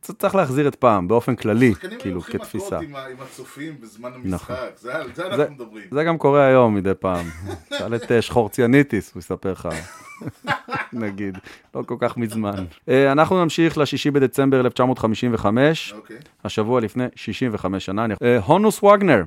צריך 0.01 0.35
להחזיר 0.35 0.69
את 0.69 0.75
פעם, 0.75 1.09
באופן 1.09 1.37
כללי, 1.37 1.73
שחקנים 1.73 1.91
היו 1.93 2.01
כאילו, 2.01 2.15
לוקחים 2.17 2.41
כתפיסה. 2.41 2.81
מכות 2.81 2.99
עם 3.11 3.17
הצופים 3.23 3.75
בזמן 3.81 4.09
נכון. 4.09 4.23
המשחק, 4.57 4.71
זה 4.81 4.95
על 4.97 5.07
זה 5.15 5.23
זה- 5.23 5.35
אנחנו 5.43 5.55
מדברים. 5.55 5.85
זה 5.91 6.05
גם 6.05 6.19
קורה 6.19 6.47
היום 6.47 6.75
מדי 6.75 6.93
פעם. 7.01 7.27
שאל 7.79 7.95
את 7.95 8.13
אה, 8.13 8.23
שחורציאניטיס, 8.23 9.13
הוא 9.15 9.21
יספר 9.21 9.53
לך, 9.53 9.69
נגיד, 10.95 11.39
לא 11.75 11.83
כל 11.83 11.97
כך 11.99 12.17
מזמן. 12.17 12.65
אה, 12.89 13.13
אנחנו 13.13 13.43
נמשיך 13.43 13.79
ל-6 13.79 14.11
בדצמבר 14.13 14.61
1955, 14.61 15.93
אוקיי. 15.93 16.17
השבוע 16.45 16.81
לפני 16.81 17.05
65 17.17 17.85
שנה. 17.85 18.07
אה, 18.23 18.39
הונוס 18.39 18.83
וגנר, 18.83 19.23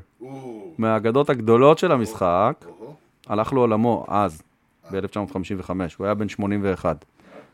מהאגדות 0.78 1.30
הגדולות 1.30 1.78
של 1.78 1.92
המשחק, 1.92 2.66
הלך 3.28 3.54
לעולמו 3.54 4.06
אז, 4.08 4.42
ב-1955, 4.92 5.70
הוא 5.98 6.06
היה 6.06 6.14
בן 6.14 6.30
81. 6.30 7.06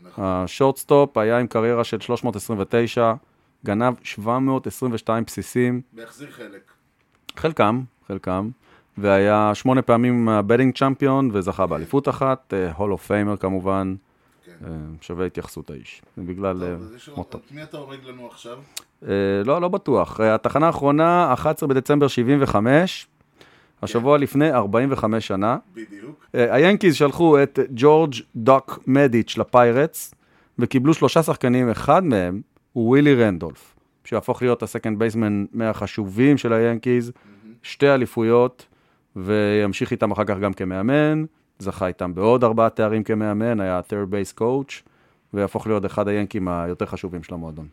נכון. 0.02 0.24
השורטסטופ 0.28 1.18
היה 1.18 1.40
עם 1.40 1.48
קריירה 1.48 1.84
של 1.84 2.00
329, 2.00 3.14
גנב 3.66 3.94
722 4.04 5.24
בסיסים, 5.24 5.82
בהחזיר 5.94 6.32
חלק. 6.32 6.72
חלקם, 7.36 7.82
חלקם, 8.08 8.50
והיה 8.98 9.52
שמונה 9.54 9.82
פעמים 9.82 10.30
batting 10.48 10.78
champion 10.78 11.30
וזכה 11.34 11.68
באליפות 11.68 12.10
אחת, 12.10 12.54
Hall 12.76 12.92
of 12.92 13.06
Famer 13.08 13.38
כמובן, 13.38 13.96
כן. 14.60 14.66
אה, 14.66 14.72
שווה 15.02 15.26
התייחסות 15.26 15.70
האיש, 15.70 16.02
בגלל 16.18 16.64
אה, 16.64 16.76
מותו. 17.16 17.38
את 17.38 17.52
מי 17.52 17.64
אתה 17.64 17.78
הורג 17.78 18.00
לנו 18.06 18.28
עכשיו? 18.28 18.58
אה, 19.08 19.14
לא, 19.46 19.62
לא 19.62 19.68
בטוח. 19.68 20.20
התחנה 20.20 20.66
האחרונה, 20.66 21.34
11 21.34 21.70
בדצמבר 21.70 22.08
75, 22.08 23.08
השבוע 23.82 24.18
לפני 24.18 24.52
45 24.52 25.28
שנה. 25.28 25.58
בדיוק. 25.74 26.28
היאנקיז 26.34 26.96
שלחו 26.96 27.44
את 27.44 27.60
ג'ורג' 27.70 28.14
דוק 28.36 28.80
מדיץ' 28.88 29.38
לפיירטס, 29.38 30.14
וקיבלו 30.60 30.94
שלושה 30.94 31.24
שחקנים, 31.24 31.70
אחד 31.70 32.04
מהם 32.04 32.42
הוא 32.74 32.90
ווילי 32.90 33.16
רנדולף, 33.16 33.76
שיהפוך 34.06 34.42
להיות 34.42 34.64
ה 34.64 34.69
second 34.69 35.00
baseman 35.00 35.46
מהחשובים 35.54 36.38
של 36.38 36.54
היאנקיז, 36.54 37.12
שתי 37.64 37.90
אליפויות, 37.90 38.66
וימשיך 39.16 39.92
איתם 39.92 40.12
אחר 40.12 40.26
כך 40.26 40.38
גם 40.38 40.54
כמאמן, 40.54 41.24
זכה 41.60 41.88
איתם 41.88 42.16
בעוד 42.16 42.44
ארבעה 42.44 42.70
תארים 42.70 43.04
כמאמן, 43.04 43.60
היה 43.60 43.82
third 43.90 44.14
base 44.14 44.40
coach, 44.40 44.90
ויהפוך 45.34 45.68
להיות 45.68 45.86
אחד 45.86 46.08
היאנקים 46.08 46.48
היותר 46.48 46.86
חשובים 46.86 47.24
של 47.24 47.34
המועדון. 47.34 47.68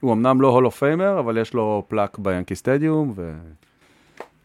הוא 0.00 0.12
אמנם 0.12 0.40
לא 0.40 0.48
Hall 0.48 0.66
of 0.66 0.78
Famer, 0.78 1.20
אבל 1.20 1.38
יש 1.38 1.54
לו 1.54 1.84
plaque 1.88 2.18
ביאנקי 2.18 2.54
סטדיום, 2.54 3.12
ו... 3.16 3.32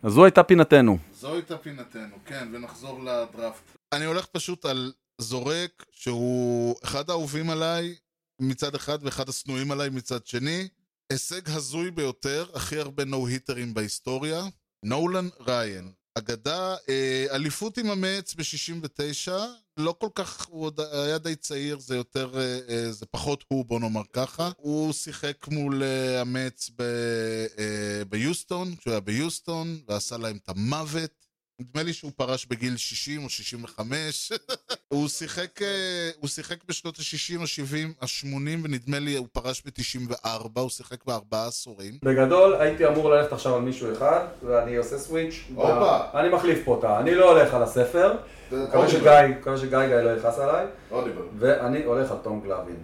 אז 0.03 0.11
זו 0.11 0.25
הייתה 0.25 0.43
פינתנו. 0.43 0.97
זו 1.13 1.33
הייתה 1.33 1.57
פינתנו, 1.57 2.15
כן, 2.25 2.47
ונחזור 2.53 2.99
לדראפט. 3.03 3.77
אני 3.93 4.05
הולך 4.05 4.25
פשוט 4.25 4.65
על 4.65 4.91
זורק, 5.17 5.85
שהוא 5.91 6.75
אחד 6.83 7.09
האהובים 7.09 7.49
עליי 7.49 7.95
מצד 8.41 8.75
אחד, 8.75 8.97
ואחד 9.01 9.29
השנואים 9.29 9.71
עליי 9.71 9.89
מצד 9.89 10.25
שני. 10.25 10.67
הישג 11.09 11.49
הזוי 11.49 11.91
ביותר, 11.91 12.45
הכי 12.53 12.79
הרבה 12.79 13.05
נו-היטרים 13.05 13.73
בהיסטוריה. 13.73 14.41
נולן 14.83 15.27
ריין. 15.47 15.91
אגדה, 16.15 16.75
אה, 16.89 17.25
אליפות 17.31 17.77
עם 17.77 17.89
המץ 17.89 18.33
ב-69, 18.33 19.31
לא 19.77 19.95
כל 19.99 20.09
כך, 20.15 20.45
הוא 20.45 20.65
עוד 20.65 20.79
היה 20.79 21.17
די 21.17 21.35
צעיר, 21.35 21.79
זה 21.79 21.95
יותר, 21.95 22.39
אה, 22.39 22.59
אה, 22.69 22.91
זה 22.91 23.05
פחות 23.05 23.43
הוא, 23.47 23.65
בוא 23.65 23.79
נאמר 23.79 24.01
ככה. 24.13 24.51
הוא 24.57 24.93
שיחק 24.93 25.47
מול 25.47 25.83
המץ 26.21 26.69
ביוסטון, 28.09 28.75
כשהוא 28.75 28.91
היה 28.91 28.99
ביוסטון, 28.99 29.79
ועשה 29.87 30.17
להם 30.17 30.37
את 30.43 30.49
המוות. 30.49 31.30
נדמה 31.61 31.83
לי 31.83 31.93
שהוא 31.93 32.11
פרש 32.15 32.45
בגיל 32.45 32.77
60 32.77 33.23
או 33.23 33.29
65. 33.29 34.31
הוא 34.93 35.07
שיחק, 35.07 35.61
אה, 35.61 36.09
הוא 36.19 36.29
שיחק 36.29 36.57
בשנות 36.67 36.99
ה-60, 36.99 37.41
ה-70, 37.41 37.87
ה-80, 38.01 38.59
ונדמה 38.63 38.99
לי 38.99 39.15
הוא 39.15 39.27
פרש 39.31 39.63
ב-94, 39.65 40.59
הוא 40.59 40.69
שיחק 40.69 41.05
בארבעה 41.05 41.47
עשורים. 41.47 41.93
בגדול, 42.03 42.55
הייתי 42.59 42.87
אמור 42.87 43.09
ללכת 43.09 43.33
עכשיו 43.33 43.55
על 43.55 43.61
מישהו 43.61 43.93
אחד, 43.93 44.25
ואני 44.45 44.75
עושה 44.75 44.97
סוויץ'. 44.97 45.43
הופה. 45.55 45.99
אני 46.13 46.29
מחליף 46.29 46.59
פה 46.65 46.71
אותה, 46.71 46.99
אני 46.99 47.15
לא 47.15 47.31
הולך 47.31 47.53
על 47.53 47.63
הספר. 47.63 48.13
מקווה 48.51 48.89
שגיא, 48.89 49.11
מקווה 49.39 49.57
שגיא 49.57 49.87
גיא 49.87 49.95
לא 49.95 50.09
יכעס 50.09 50.39
עליי. 50.39 50.65
ואני 51.39 51.83
הולך 51.83 52.11
על 52.11 52.17
תום 52.23 52.41
גלאבין. 52.41 52.77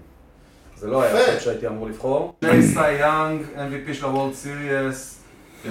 זה 0.77 0.87
לא 0.87 1.01
היה. 1.01 1.17
השם 1.17 1.39
שהייתי 1.39 1.67
אמור 1.67 1.87
לבחור. 1.87 2.35
שני 2.41 2.63
סי 2.63 2.91
יאנג, 2.91 3.41
MVP 3.55 3.93
של 3.93 4.05
הוולד 4.05 4.33
סיריאס, 4.33 5.13
אה, 5.13 5.16
3.54 5.65 5.69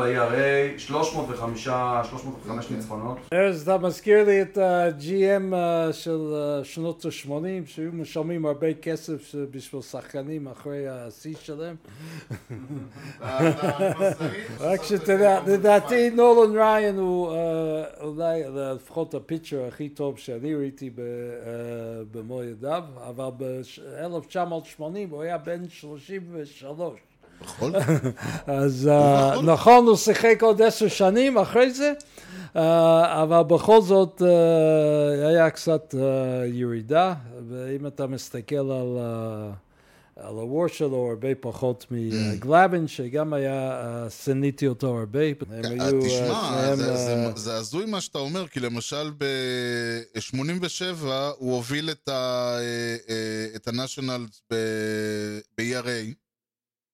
ERA, 0.00 0.78
305, 0.78 1.64
305 1.64 2.70
ניצחונות. 2.70 3.18
אז 3.32 3.62
אתה 3.62 3.78
מזכיר 3.78 4.24
לי 4.24 4.42
את 4.42 4.58
ה-GM 4.58 5.54
אה, 5.54 5.92
של 5.92 6.34
אה, 6.34 6.64
שנות 6.64 7.04
ה-80, 7.04 7.30
שהיו 7.66 7.92
משלמים 7.92 8.46
הרבה 8.46 8.74
כסף 8.74 9.34
בשביל 9.50 9.82
שחקנים 9.82 10.48
אחרי 10.48 10.88
השיא 10.88 11.34
שלהם. 11.40 11.76
רק 14.60 14.82
שתדע, 14.82 15.40
לדעתי 15.46 16.10
נולן 16.10 16.56
ריין 16.56 16.98
הוא 16.98 17.32
אה, 17.32 17.84
אולי 18.00 18.42
לפחות 18.74 19.14
הפיצ'ר 19.14 19.64
הכי 19.68 19.88
טוב 19.88 20.18
שאני 20.18 20.54
ראיתי 20.54 20.90
ב- 20.90 21.00
אה, 21.00 21.04
במו 22.10 22.42
ידיו, 22.42 22.84
אבל 23.08 23.28
ב-1980 23.36 24.82
הוא 25.10 25.22
היה 25.22 25.38
בן 25.38 25.68
33. 25.68 26.92
בכל 27.42 27.72
אז 28.46 28.88
אה, 28.88 29.42
נכון, 29.42 29.86
הוא 29.86 29.96
שיחק 29.96 30.38
עוד 30.42 30.62
עשר 30.62 30.88
שנים 30.88 31.38
אחרי 31.38 31.70
זה, 31.70 31.92
אה, 32.56 33.22
אבל 33.22 33.42
בכל 33.42 33.82
זאת 33.82 34.22
אה, 34.26 35.28
היה 35.28 35.50
קצת 35.50 35.94
ירידה, 36.52 37.14
ואם 37.48 37.86
אתה 37.86 38.06
מסתכל 38.06 38.54
על... 38.56 38.98
על 40.20 40.34
הוור 40.34 40.68
שלו 40.68 41.08
הרבה 41.10 41.28
פחות 41.40 41.86
מגלאבין, 41.90 42.88
שגם 42.88 43.32
היה, 43.32 43.82
שנאתי 44.24 44.66
אותו 44.66 44.98
הרבה. 44.98 45.20
תשמע, 46.06 46.76
זה- 47.36 47.54
הזוי 47.56 47.86
מה 47.86 48.00
שאתה 48.00 48.18
אומר, 48.18 48.46
כי 48.48 48.60
למשל 48.60 49.10
ב-87 49.18 51.04
הוא 51.38 51.54
הוביל 51.54 51.90
את 51.90 52.08
ה- 52.08 52.58
את 53.56 53.68
ה-Nationals 53.68 54.40
ב-ERA 54.50 56.14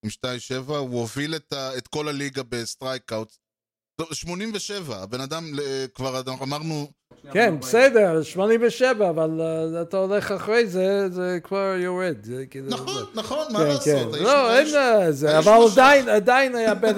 עם 0.05 0.11
2.7, 0.11 0.73
הוא 0.73 1.01
הוביל 1.01 1.35
את 1.37 1.53
ה- 1.53 1.77
את 1.79 1.89
כל 1.89 2.09
הליגה 2.09 2.43
ב 2.49 2.56
strikeout. 2.56 3.33
87, 4.13 5.03
הבן 5.03 5.21
אדם 5.21 5.45
אה, 5.63 5.85
כבר 5.95 6.21
אמרנו, 6.43 6.91
כן, 7.33 7.55
בסדר, 7.61 8.23
87, 8.23 9.11
אבל 9.11 9.41
אה, 9.41 9.83
אתה 9.83 9.97
הולך 9.97 10.31
אחרי 10.33 10.67
זה, 10.67 11.09
זה 11.11 11.39
כבר 11.43 11.75
יורד. 11.79 12.17
זה 12.23 12.45
כאילו 12.51 12.69
נכון, 12.69 12.95
זה. 12.95 13.21
נכון, 13.21 13.47
מה 13.53 13.59
כן, 13.59 13.67
לעשות? 13.67 13.85
כן. 14.15 14.23
לא, 14.23 14.59
אין 14.59 14.67
אה, 14.77 15.13
זה, 15.13 15.39
אבל. 15.39 15.53
עדיין, 15.73 16.09
עדיין 16.09 16.55
היה 16.57 16.75
בין 16.75 16.97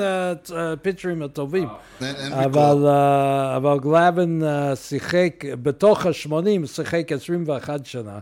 הפיצ'רים 0.55 1.23
הטובים. 1.23 1.69
אין 2.01 2.17
אין. 2.17 2.33
אבל, 2.33 2.87
אה, 2.87 3.57
אבל 3.57 3.79
גלאבין 3.81 4.45
אה, 4.45 4.77
שיחק, 4.77 5.35
בתוך 5.63 6.07
ה-80 6.07 6.33
שיחק 6.67 7.13
21 7.13 7.87
שנה. 7.87 8.19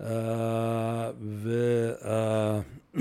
אה, 0.00 0.06
ו- 1.42 1.92
אה, 2.04 2.60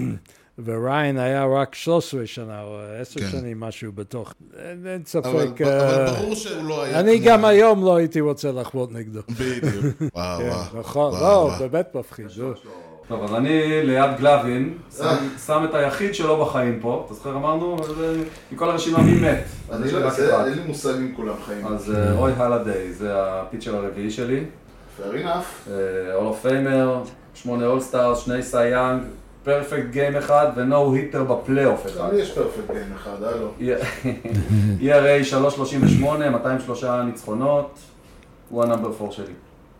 וריין 0.65 1.17
היה 1.17 1.45
רק 1.45 1.75
13 1.75 2.25
שנה, 2.25 2.61
או 2.63 2.77
10 3.01 3.19
כן. 3.19 3.25
שנים, 3.31 3.59
משהו 3.59 3.91
בתוך. 3.91 4.33
אין 4.59 4.87
אין 4.87 4.95
אבל 4.95 5.05
ספק. 5.05 5.61
אבל 5.61 5.71
אה, 5.71 6.13
ברור 6.13 6.35
שהוא 6.35 6.63
לא 6.69 6.83
היה... 6.83 6.99
אני 6.99 7.17
כמו- 7.19 7.25
גם 7.27 7.45
היום 7.45 7.83
לא 7.85 7.95
הייתי 7.95 8.21
רוצה 8.21 8.51
לחוות 8.51 8.91
נגדו. 8.91 9.19
בדיוק. 9.29 9.85
וואו, 10.15 10.39
כן, 10.39 10.49
וואו. 10.49 10.79
נכון, 10.79 11.11
וואו, 11.13 11.21
לא, 11.21 11.27
וואו. 11.27 11.59
באמת 11.59 11.95
מפחיד. 11.95 12.25
לא. 12.37 12.49
טוב, 13.07 13.23
אז 13.23 13.33
אני 13.35 13.81
ליד 13.83 14.11
גלווין, 14.19 14.77
שם- 14.97 15.03
שם 15.45 15.65
את 15.69 15.75
היחיד 15.75 16.15
שלו 16.15 16.45
בחיים 16.45 16.79
פה, 16.81 17.03
אתה 17.05 17.13
זוכר 17.13 17.35
אמרנו? 17.35 17.77
אז, 17.83 17.89
אה, 18.01 18.13
מכל 18.51 18.69
הרשימה 18.69 18.99
מי 19.01 19.11
מת? 19.21 19.43
אז 19.69 19.85
יש 19.85 19.93
לי 19.93 19.99
מושג 20.67 20.93
אם 20.97 21.13
כולם 21.15 21.35
חיים. 21.45 21.67
אז 21.67 21.91
אה, 21.95 22.13
רוי 22.13 22.31
הלדיי, 22.37 22.93
זה 22.93 23.09
ה 23.15 23.23
pitcher 23.23 23.75
הרביעי 23.75 24.11
שלי. 24.11 24.43
fair 24.99 25.25
enough. 25.25 25.69
Hall 26.13 26.25
of 26.25 26.41
Famer, 26.41 27.03
שמונה 27.35 27.65
all-stars, 27.67 28.25
שני 28.25 28.43
Cy 28.43 28.58
Young, 28.58 29.01
perfect 29.43 29.85
game 29.91 30.15
אחד 30.15 30.47
ו 30.55 30.93
no-hitter 30.93 31.23
בפלייאוף 31.23 31.85
אחד. 31.85 31.99
גם 31.99 32.15
לי 32.15 32.21
יש 32.21 32.31
perfect 32.31 32.71
game 32.73 32.93
אחד, 32.95 33.23
הלו. 33.23 33.51
ERA 34.81 35.23
338, 35.23 36.29
203 36.29 36.83
ניצחונות, 36.83 37.79
הוא 38.49 38.63
ה 38.63 38.67
number 38.67 38.91
4 39.01 39.11
שלי. 39.11 39.33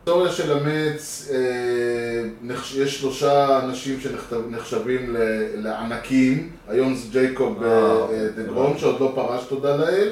ההיסטוריה 0.07 0.31
של 0.31 0.57
המץ, 0.57 1.31
אה, 1.33 2.53
יש 2.75 2.99
שלושה 2.99 3.59
אנשים 3.63 3.99
שנחשבים 3.99 5.15
לענקים, 5.55 6.49
היום 6.69 6.95
זה 6.95 7.07
ג'ייקוב 7.11 7.63
אה, 7.63 7.69
אה, 7.69 7.91
אוקיי. 7.91 8.17
דה 8.35 8.43
גרום 8.43 8.77
שעוד 8.77 8.99
לא 8.99 9.11
פרש 9.15 9.43
תודה 9.49 9.75
לאל. 9.75 10.09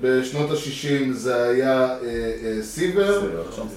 בשנות 0.00 0.50
ה-60 0.50 1.12
זה 1.12 1.42
היה 1.42 1.96
סיבר. 2.62 3.22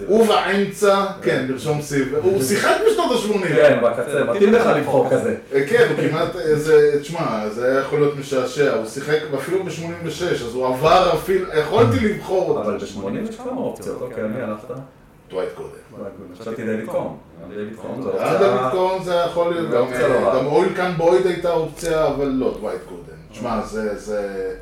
ובאמצע, 0.09 1.05
כן, 1.21 1.45
לרשום 1.49 1.81
סיבר, 1.81 2.19
הוא 2.23 2.43
שיחק 2.43 2.75
בשנות 2.87 3.11
ה-80. 3.11 3.47
כן, 3.47 3.79
בקצה, 3.83 4.23
מתאים 4.23 4.53
לך 4.53 4.65
לבחור 4.65 5.09
כזה. 5.09 5.35
כן, 5.69 5.87
הוא 5.89 6.09
כמעט, 6.09 6.31
זה, 6.53 6.99
תשמע, 7.01 7.49
זה 7.49 7.71
היה 7.71 7.79
יכול 7.79 7.99
להיות 7.99 8.17
משעשע, 8.17 8.75
הוא 8.75 8.85
שיחק 8.85 9.17
אפילו 9.37 9.63
ב-86, 9.63 10.23
אז 10.45 10.53
הוא 10.53 10.67
עבר 10.67 11.13
אפילו, 11.13 11.45
יכולתי 11.59 11.99
לבחור 11.99 12.49
אותו. 12.49 12.61
אבל 12.61 12.77
ב-80 12.77 13.29
יש 13.29 13.35
כמה 13.35 13.61
אופציות, 13.61 14.01
אוקיי, 14.01 14.23
מי 14.23 14.41
הלכת? 14.41 15.00
טווייט 15.31 15.49
קודם. 15.55 16.03
חשבתי 16.39 16.63
דיוויד 16.63 16.89
קום. 16.89 17.17
דיוויד 17.49 17.75
קום 17.75 18.01
זה 18.01 18.09
היה 18.09 18.31
אופציה... 18.31 18.49
דוד 18.49 18.71
קורן 18.71 19.03
זה 19.03 19.13
יכול 19.13 19.53
להיות, 19.53 19.69
זה 19.69 19.75
גם, 19.75 19.81
אופציה 19.81 20.07
לא. 20.07 20.39
גם 20.39 20.45
אויל 20.45 20.75
קאן 20.75 20.93
בויד 20.97 21.25
הייתה 21.25 21.51
אופציה, 21.51 22.07
אבל 22.07 22.27
לא, 22.27 22.53
דווייט 22.53 22.81
גורדן. 22.89 23.13
תשמע, 23.31 23.61
זה, 23.65 23.99
זה, 23.99 24.55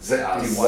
זה 0.00 0.36
אס. 0.36 0.60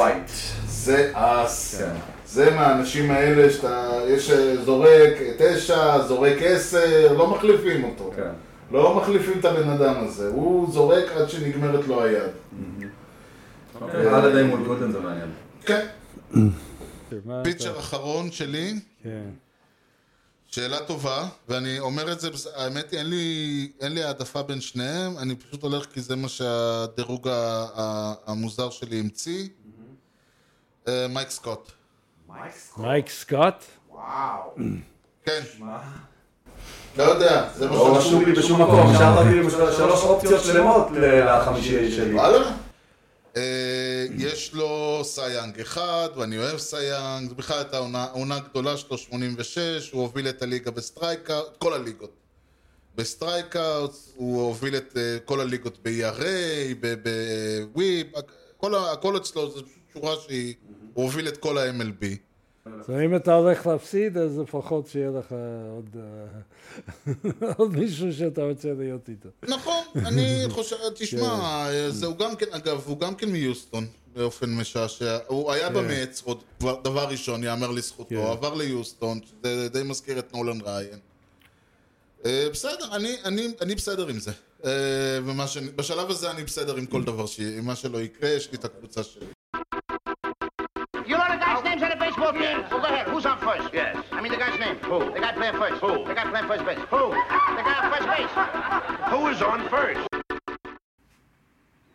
זה 0.67 1.11
אס. 1.13 1.81
כן. 1.81 1.93
זה 2.25 2.51
מהאנשים 2.55 3.11
האלה 3.11 3.49
שאתה, 3.53 3.99
יש 4.07 4.31
אה, 4.31 4.55
זורק 4.65 5.13
תשע, 5.37 6.01
זורק 6.01 6.37
עשר, 6.41 7.13
לא 7.17 7.27
מחליפים 7.27 7.83
אותו. 7.83 8.11
כן. 8.15 8.31
לא 8.71 8.95
מחליפים 8.95 9.39
את 9.39 9.45
הבן 9.45 9.69
אדם 9.69 9.93
הזה, 9.97 10.29
הוא 10.29 10.71
זורק 10.71 11.05
עד 11.15 11.29
שנגמרת 11.29 11.87
לו 11.87 12.03
היד. 12.03 12.31
אוקיי, 13.81 14.07
הלדיי 14.07 14.43
מול 14.43 14.63
גודן 14.63 14.91
זה 14.91 14.99
מעניין. 14.99 15.29
כן. 15.65 15.85
פיצ'ר 17.43 17.79
אחרון 17.79 18.31
שלי, 18.31 18.73
כן. 19.03 19.29
שאלה 20.57 20.79
טובה, 20.79 21.27
ואני 21.49 21.79
אומר 21.79 22.11
את 22.11 22.19
זה, 22.19 22.29
האמת 22.55 22.91
היא, 22.91 22.99
אין 22.99 23.09
לי, 23.09 23.71
אין 23.81 23.93
לי 23.93 24.03
העדפה 24.03 24.43
בין 24.43 24.61
שניהם, 24.61 25.17
אני 25.17 25.35
פשוט 25.35 25.63
הולך 25.63 25.85
כי 25.85 26.01
זה 26.01 26.15
מה 26.15 26.27
שהדירוג 26.29 27.27
ה- 27.27 27.31
ה- 27.75 28.13
המוזר 28.27 28.69
שלי 28.69 28.99
המציא. 28.99 29.47
אה, 30.87 31.05
מייק 31.09 31.29
סקוט. 31.29 31.71
מייק 32.77 33.09
סקוט? 33.09 33.63
כן. 35.25 35.41
לא 36.97 37.03
יודע, 37.03 37.49
זה 37.55 37.67
מה 37.69 37.75
לא 37.75 37.97
רשום 37.97 38.25
לי 38.25 38.31
בשום 38.33 38.61
מקום, 38.61 38.87
השארת 38.95 39.25
לי 39.25 39.49
שלוש 39.77 40.03
אופציות 40.03 40.43
שלמות 40.43 40.87
לחמישי 40.93 41.91
שלי. 41.91 42.13
וואלה. 42.13 42.51
אה, 43.37 44.05
יש 44.17 44.53
לו 44.53 45.01
Cy 45.03 45.19
Young 45.19 45.59
אחד, 45.59 46.09
ואני 46.17 46.37
אוהב 46.37 46.57
Cy 46.57 46.76
Young, 46.76 47.33
בכלל 47.33 47.57
הייתה 47.57 47.77
עונה- 48.11 48.39
גדולה 48.39 48.77
שלו, 48.77 48.97
86, 48.97 49.91
הוא 49.91 50.01
הוביל 50.01 50.29
את 50.29 50.41
הליגה 50.41 50.71
ב 50.71 50.79
strikeout, 50.79 51.57
כל 51.57 51.73
הליגות. 51.73 52.11
ב 52.95 53.04
strikeout, 53.04 53.95
הוא 54.15 54.41
הוביל 54.41 54.75
את 54.77 54.97
אה, 54.97 55.17
כל 55.25 55.41
הליגות 55.41 55.77
ב-ERA, 55.83 56.23
ב 57.73 57.79
WHIP, 57.79 58.07
הכל 58.91 59.17
אצלו, 59.17 59.51
זו 59.51 59.61
שורה 59.93 60.15
שהיא, 60.27 60.53
הוא 60.93 61.03
הוביל 61.05 61.27
את 61.27 61.37
כל 61.37 61.57
ה-MLB. 61.57 62.05
אז 62.79 62.89
אם 63.05 63.15
אתה 63.15 63.33
הולך 63.33 63.67
להפסיד, 63.67 64.17
אז 64.17 64.37
לפחות 64.39 64.87
שיהיה 64.87 65.09
לך 65.11 65.35
עוד, 65.75 65.89
אה, 65.95 67.11
עוד 67.57 67.71
מישהו 67.77 68.13
שאתה 68.13 68.43
רוצה 68.43 68.73
להיות 68.77 69.09
איתו. 69.09 69.29
נכון, 69.43 69.83
אני 69.95 70.23
חושב, 70.49 70.75
תשמע, 70.95 71.67
זהו 71.89 72.17
גם 72.17 72.35
כן, 72.35 72.45
אגב, 72.51 72.83
הוא 72.85 72.99
גם 72.99 73.15
כן 73.15 73.29
מיוסטון 73.29 73.85
באופן 74.15 74.55
משעשע. 74.55 75.17
הוא 75.27 75.51
היה 75.51 75.69
במץ, 75.69 76.23
עוד 76.25 76.43
דבר 76.83 77.05
ראשון, 77.09 77.43
יאמר 77.43 77.71
לזכותו, 77.71 78.09
כן. 78.09 78.15
עבר 78.31 78.53
ליוסטון, 78.53 79.19
זה 79.43 79.69
די 79.69 79.83
מזכיר 79.83 80.19
את 80.19 80.33
נולן 80.33 80.61
ראיין. 80.61 80.99
אה, 82.25 82.47
בסדר, 82.51 82.95
אני- 82.95 83.17
אני 83.25 83.47
אני 83.61 83.75
בסדר 83.75 84.07
עם 84.07 84.19
זה. 84.19 84.31
אה, 84.65 84.71
ומה 85.25 85.47
ש- 85.47 85.57
בשלב 85.57 86.09
הזה 86.09 86.31
אני 86.31 86.43
בסדר 86.43 86.75
עם 86.75 86.85
כל 86.85 87.03
דבר 87.03 87.25
עם 87.57 87.65
מה 87.65 87.75
שלא 87.75 88.01
יקרה, 88.01 88.29
יש 88.29 88.51
לי 88.51 88.57
את 88.57 88.65
הקבוצה 88.65 89.03
שלי. 89.03 89.25
Names 92.33 92.71
on 92.71 92.81
the 92.81 92.81
baseball 92.81 92.81
team? 92.81 92.81
Well, 92.81 92.81
go 92.81 92.87
ahead. 92.87 93.07
Who's 93.07 93.25
on 93.25 93.37
first? 93.39 93.73
Yes. 93.73 93.97
I 94.11 94.21
mean 94.21 94.31
the 94.31 94.37
guy's 94.37 94.59
name. 94.59 94.77
Who? 94.89 94.99
The 95.13 95.19
guy 95.19 95.31
playing 95.33 95.57
first. 95.61 95.81
Who? 95.81 96.05
The 96.05 96.13
guy 96.13 96.25
playing 96.31 96.47
first 96.47 96.65
base. 96.65 96.79
Who? 96.93 97.03
The 97.57 97.63
guy 97.67 97.75
on 97.81 97.87
first 97.93 98.07
base. 98.13 98.33
Who 99.11 99.27
is 99.27 99.41
on 99.41 99.69
first? 99.69 100.07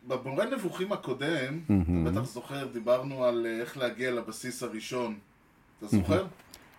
במורה 0.07 0.45
נבוכים 0.45 0.91
הקודם, 0.91 1.59
אתה 1.65 2.11
בטח 2.11 2.23
זוכר, 2.23 2.67
דיברנו 2.67 3.25
על 3.25 3.45
אה, 3.45 3.61
איך 3.61 3.77
להגיע 3.77 4.11
לבסיס 4.11 4.63
הראשון. 4.63 5.15
אתה 5.79 5.87
זוכר? 5.87 6.25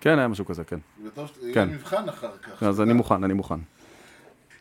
כן, 0.00 0.18
היה 0.18 0.28
משהו 0.28 0.44
כזה, 0.44 0.64
כן. 0.64 0.78
וטוב, 1.04 1.30
יהיה 1.42 1.54
כן. 1.54 1.68
מבחן 1.68 2.08
אחר 2.08 2.36
כך. 2.42 2.62
אז 2.62 2.80
אני 2.80 2.92
מוכן, 2.92 3.24
אני 3.24 3.34
מוכן. 3.34 3.54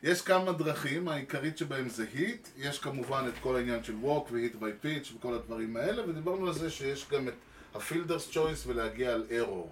יש 0.03 0.21
כמה 0.21 0.51
דרכים, 0.51 1.07
העיקרית 1.07 1.57
שבהם 1.57 1.89
זה 1.89 2.05
hit, 2.13 2.47
יש 2.57 2.79
כמובן 2.79 3.23
את 3.27 3.33
כל 3.41 3.55
העניין 3.55 3.83
של 3.83 3.95
walk 3.95 4.31
ו 4.31 4.37
hit 4.37 4.55
by 4.55 4.71
pitch 4.81 5.13
וכל 5.17 5.33
הדברים 5.33 5.77
האלה, 5.77 6.09
ודיברנו 6.09 6.47
על 6.47 6.53
זה 6.53 6.69
שיש 6.69 7.05
גם 7.11 7.27
את 7.27 7.33
ה 7.75 7.81
fielder's 7.81 8.31
choice 8.31 8.67
ולהגיע 8.67 9.13
על 9.13 9.23
ארור. 9.31 9.69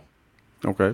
אוקיי. 0.63 0.91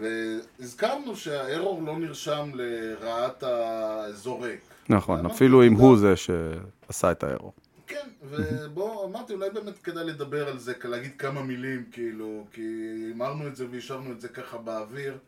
והזכרנו 0.00 1.16
שהארור 1.16 1.82
לא 1.82 1.98
נרשם 1.98 2.50
לרעת 2.54 3.42
הזורק. 3.42 4.58
נכון? 4.88 5.26
אפילו 5.26 5.66
אם 5.66 5.74
הוא 5.74 5.96
זה 5.96 6.14
שעשה 6.16 7.10
את 7.10 7.22
ה 7.22 7.26
error. 7.26 7.52
כן, 7.86 8.08
ובוא, 8.22 9.06
אמרתי, 9.06 9.32
אולי 9.32 9.50
באמת 9.50 9.78
כדאי 9.78 10.04
לדבר 10.04 10.48
על 10.48 10.58
זה, 10.58 10.72
להגיד 10.84 11.12
כמה 11.18 11.42
מילים, 11.42 11.84
כאילו, 11.92 12.44
כי 12.52 12.62
אמרנו 13.14 13.46
את 13.46 13.56
זה 13.56 13.66
והשארנו 13.70 14.12
את 14.12 14.20
זה 14.20 14.28
ככה 14.28 14.58
באוויר. 14.58 15.18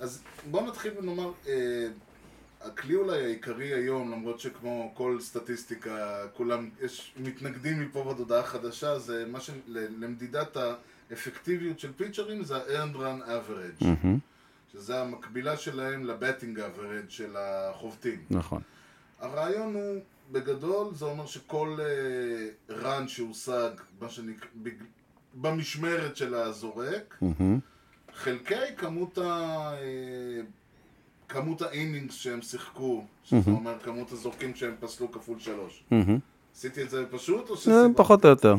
אז 0.00 0.22
בואו 0.50 0.66
נתחיל 0.66 0.92
ונאמר, 0.98 1.32
אה, 1.48 1.86
הכלי 2.60 2.94
אולי 2.94 3.24
העיקרי 3.24 3.74
היום, 3.74 4.10
למרות 4.12 4.40
שכמו 4.40 4.92
כל 4.94 5.18
סטטיסטיקה, 5.20 6.22
כולם, 6.34 6.70
יש 6.82 7.12
מתנגדים 7.16 7.80
מפה 7.80 7.98
ועד 7.98 8.18
הודעה 8.18 8.42
חדשה, 8.42 8.98
זה 8.98 9.24
מה 9.26 9.40
ש... 9.40 9.50
ל- 9.66 10.04
למדידת 10.04 10.56
האפקטיביות 11.10 11.78
של 11.80 11.92
פיצ'רים, 11.96 12.44
זה 12.44 12.56
ה-earned 12.56 12.96
run 12.96 13.28
average, 13.28 13.84
שזה 14.72 15.00
המקבילה 15.00 15.56
שלהם 15.56 16.04
לבטינג 16.04 16.58
average 16.58 17.10
של 17.10 17.36
החובטים. 17.38 18.24
נכון. 18.30 18.62
הרעיון 19.20 19.74
הוא, 19.74 20.00
בגדול, 20.32 20.94
זה 20.94 21.04
אומר 21.04 21.26
שכל 21.26 21.78
uh, 22.68 22.72
run 22.82 23.08
שהושג, 23.08 23.70
מה 24.00 24.08
שנקרא, 24.08 24.48
בג- 24.62 24.84
במשמרת 25.34 26.16
של 26.16 26.34
הזורק, 26.34 27.18
מהמם. 27.22 27.58
חלקי 28.14 28.54
כמות 28.76 29.18
ה... 29.18 29.22
אה, 29.22 30.40
כמות 31.28 31.62
ה 31.62 31.69
innings 31.69 32.14
שהם 32.14 32.42
שיחקו, 32.42 33.04
שזה 33.24 33.50
אומר 33.50 33.74
כמות 33.84 34.12
הזורקים 34.12 34.54
שהם 34.54 34.74
פסלו 34.80 35.12
כפול 35.12 35.38
שלוש. 35.38 35.82
עשיתי 36.56 36.82
את 36.82 36.90
זה 36.90 37.04
פשוט 37.10 37.50
או 37.50 37.56
זה 37.56 37.62
שסיבוב? 37.62 37.92
פחות 37.96 38.24
או 38.24 38.30
יותר. 38.30 38.54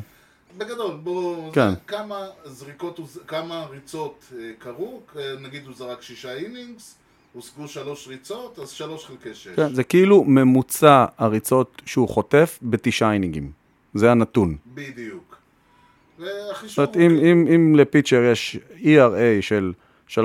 בגדול, 0.58 0.98
בואו... 1.04 1.52
כן. 1.54 1.70
כמה 1.88 2.28
זריקות, 2.46 3.00
כמה 3.28 3.66
ריצות 3.66 4.26
אה, 4.38 4.52
קרו, 4.60 5.02
אה, 5.16 5.36
נגיד 5.42 5.66
הוא 5.66 5.74
זרק 5.76 6.02
שישה 6.02 6.34
innings, 6.34 6.96
הושגו 7.34 7.68
שלוש 7.68 8.08
ריצות, 8.08 8.60
אז 8.60 8.70
שלוש 8.70 9.06
חלקי 9.06 9.34
שש. 9.34 9.48
כן, 9.48 9.74
זה 9.74 9.84
כאילו 9.84 10.24
ממוצע 10.24 11.06
הריצות 11.18 11.82
שהוא 11.86 12.10
חוטף 12.10 12.60
בתשעה 12.62 13.14
אינינגים. 13.14 13.52
זה 13.94 14.12
הנתון. 14.12 14.56
בדיוק. 14.74 15.38
זאת 16.18 16.78
אומרת, 16.78 16.96
אם, 16.96 17.20
אם, 17.26 17.48
אם 17.56 17.76
לפיצ'ר 17.76 18.24
יש 18.32 18.58
ERA 18.82 19.42
של 19.42 19.74
3.6, 20.10 20.18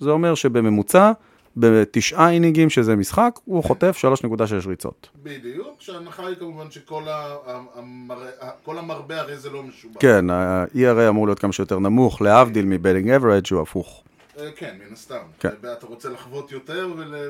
זה 0.00 0.10
אומר 0.10 0.34
שבממוצע, 0.34 1.12
בתשעה 1.58 2.30
אינינגים 2.30 2.70
שזה 2.70 2.96
משחק, 2.96 3.38
הוא 3.44 3.64
חוטף 3.64 3.96
3.6 4.24 4.32
ריצות. 4.68 5.08
בדיוק, 5.22 5.76
שההנחה 5.78 6.26
היא 6.26 6.36
כמובן 6.36 6.70
שכל 6.70 7.08
ה- 7.08 7.12
ה- 7.46 7.62
המראה- 7.74 8.30
ה- 8.40 8.50
כל 8.64 8.78
המרבה 8.78 9.20
הרי 9.20 9.36
זה 9.36 9.50
לא 9.50 9.62
משובח. 9.62 9.96
כן, 10.00 10.30
ה-ERA 10.30 11.08
אמור 11.08 11.26
להיות 11.26 11.38
כמה 11.38 11.52
שיותר 11.52 11.78
נמוך, 11.78 12.22
להבדיל 12.22 12.64
מבדינג 12.64 13.10
אברד 13.10 13.46
שהוא 13.46 13.62
הפוך. 13.62 14.02
אה, 14.38 14.50
כן, 14.56 14.76
מן 14.86 14.92
הסתם. 14.92 15.18
כן. 15.40 15.48
אתה 15.72 15.86
רוצה 15.86 16.08
לחוות 16.08 16.52
יותר 16.52 16.88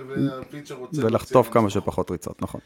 והפיצ'ר 0.09 0.75
רוצה... 0.75 1.07
ולחטוף 1.07 1.49
כמה. 1.51 1.71
שפחות 1.71 2.11
ריצות, 2.11 2.43
נכון. 2.43 2.61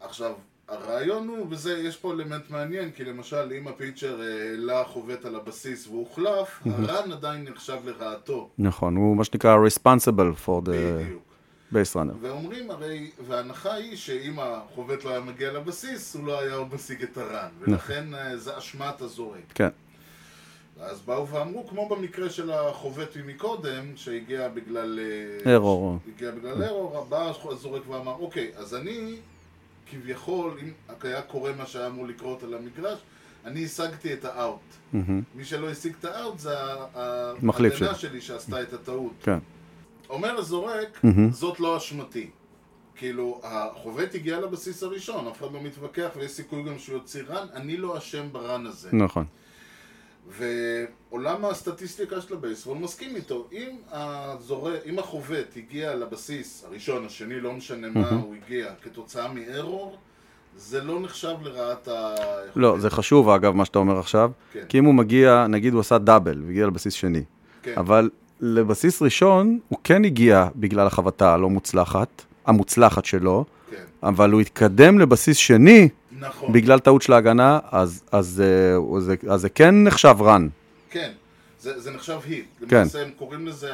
עכשיו, 0.00 0.32
הרעיון 0.68 1.28
הוא, 1.28 1.46
וזה, 1.50 1.78
יש 1.78 1.96
פה 1.96 2.12
אלמנט 2.12 2.50
מעניין, 2.50 2.90
כי 2.90 3.04
למשל, 3.04 3.52
אם 3.58 3.68
הפיצ'ר 3.68 4.20
אה, 4.22 4.50
העלה 4.50 4.84
חובט 4.84 5.24
על 5.24 5.36
הבסיס 5.36 5.86
והוחלף, 5.86 6.60
הרן 6.66 7.12
עדיין 7.12 7.44
נחשב 7.44 7.76
לרעתו. 7.84 8.48
נכון, 8.58 8.96
הוא 8.96 9.16
מה 9.16 9.24
שנקרא 9.24 9.56
responsible 9.66 10.46
for 10.46 10.66
the 10.66 10.70
בדיוק. 10.70 11.22
base 11.72 11.94
runner. 11.96 12.16
ואומרים 12.20 12.70
הרי, 12.70 13.10
וההנחה 13.26 13.74
היא 13.74 13.96
שאם 13.96 14.38
החובט 14.38 15.04
לא 15.04 15.10
היה 15.10 15.20
מגיע 15.20 15.52
לבסיס, 15.52 16.14
הוא 16.16 16.26
לא 16.26 16.40
היה 16.40 16.56
משיג 16.74 17.02
את 17.02 17.16
הרן. 17.16 17.48
נכון. 17.60 17.72
ולכן 17.74 18.14
אה, 18.14 18.36
זה 18.36 18.58
אשמת 18.58 19.00
הזורק. 19.00 19.52
כן, 19.54 19.68
אז 20.80 21.00
באו 21.00 21.28
ואמרו, 21.28 21.66
כמו 21.66 21.88
במקרה 21.88 22.30
של 22.30 22.50
החובט 22.50 23.16
מקודם, 23.26 23.96
שהגיע 23.96 24.48
בגלל... 24.48 24.98
אה, 25.46 25.54
ארור. 25.54 25.98
הגיע 26.14 26.30
בגלל 26.30 26.62
ארור, 26.64 27.06
בא 27.08 27.32
הזורק 27.44 27.82
ואמר, 27.88 28.14
אוקיי, 28.20 28.50
אז 28.56 28.74
אני, 28.74 29.16
כביכול, 29.90 30.58
אם 30.62 30.72
היה 31.02 31.22
קורה 31.22 31.52
מה 31.52 31.66
שהיה 31.66 31.86
אמור 31.86 32.06
לקרות 32.06 32.42
על 32.42 32.54
המגרש, 32.54 32.98
אני 33.44 33.64
השגתי 33.64 34.12
את 34.12 34.24
האאוט. 34.24 34.60
מי 35.34 35.44
שלא 35.44 35.70
השיג 35.70 35.92
את 36.00 36.04
האאוט 36.04 36.38
זה 36.38 36.54
ההגנה 36.94 37.52
שלי. 37.68 37.94
שלי 37.94 38.20
שעשתה 38.20 38.62
את 38.62 38.72
הטעות. 38.72 39.12
כן. 39.22 39.38
אומר 40.10 40.38
הזורק, 40.38 41.00
זאת 41.30 41.60
לא 41.60 41.76
אשמתי. 41.76 42.30
כאילו, 42.96 43.40
החובט 43.44 44.14
הגיע 44.14 44.40
לבסיס 44.40 44.82
הראשון, 44.82 45.28
אף 45.28 45.38
אחד 45.38 45.52
לא 45.52 45.62
מתווכח, 45.62 46.08
ויש 46.16 46.30
סיכוי 46.30 46.62
גם 46.62 46.78
שהוא 46.78 46.94
יוציא 46.94 47.22
רן, 47.28 47.46
אני 47.54 47.76
לא 47.76 47.98
אשם 47.98 48.32
ברן 48.32 48.66
הזה. 48.66 48.88
נכון. 48.92 49.24
ועולם 50.30 51.44
הסטטיסטיקה 51.44 52.20
של 52.20 52.34
הבייסבול 52.34 52.78
מסכים 52.78 53.16
איתו. 53.16 53.46
אם, 53.52 53.76
הזור... 53.90 54.70
אם 54.86 54.98
החובט 54.98 55.56
הגיע 55.56 55.94
לבסיס 55.94 56.64
הראשון, 56.68 57.06
השני, 57.06 57.40
לא 57.40 57.52
משנה 57.52 57.88
מה 57.94 58.10
הוא 58.10 58.34
הגיע, 58.34 58.66
כתוצאה 58.82 59.32
מארור, 59.32 59.96
זה 60.56 60.80
לא 60.80 61.00
נחשב 61.00 61.34
לרעת 61.42 61.88
ה... 61.88 62.14
לא, 62.56 62.78
זה 62.78 62.90
חשוב 62.90 63.28
אגב, 63.28 63.54
מה 63.54 63.64
שאתה 63.64 63.78
אומר 63.78 63.98
עכשיו, 63.98 64.30
כן. 64.52 64.60
כי 64.68 64.78
אם 64.78 64.84
הוא 64.84 64.94
מגיע, 64.94 65.46
נגיד 65.48 65.72
הוא 65.72 65.80
עשה 65.80 65.98
דאבל, 65.98 66.42
והגיע 66.46 66.66
לבסיס 66.66 66.94
שני, 66.94 67.22
כן. 67.62 67.74
אבל 67.76 68.10
לבסיס 68.40 69.02
ראשון 69.02 69.58
הוא 69.68 69.78
כן 69.84 70.04
הגיע 70.04 70.48
בגלל 70.56 70.86
החבטה 70.86 71.34
הלא 71.34 71.50
מוצלחת, 71.50 72.22
המוצלחת 72.46 73.04
שלו, 73.04 73.44
כן, 73.70 73.76
אבל 74.02 74.30
הוא 74.30 74.40
התקדם 74.40 74.98
לבסיס 74.98 75.36
שני 75.36 75.88
נכון. 76.20 76.52
בגלל 76.52 76.78
טעות 76.78 77.02
של 77.02 77.12
ההגנה, 77.12 77.58
אז, 77.70 78.02
אז, 78.12 78.42
אה, 78.44 79.00
זה, 79.00 79.14
אז 79.30 79.40
זה 79.40 79.48
כן 79.48 79.84
נחשב 79.84 80.16
run. 80.20 80.48
כן, 80.90 81.12
זה, 81.60 81.80
זה 81.80 81.90
נחשב 81.90 82.18
hit. 82.24 82.46
כן. 82.68 82.76
למעשה 82.76 83.02
הם 83.02 83.10
קוראים 83.18 83.46
לזה 83.46 83.72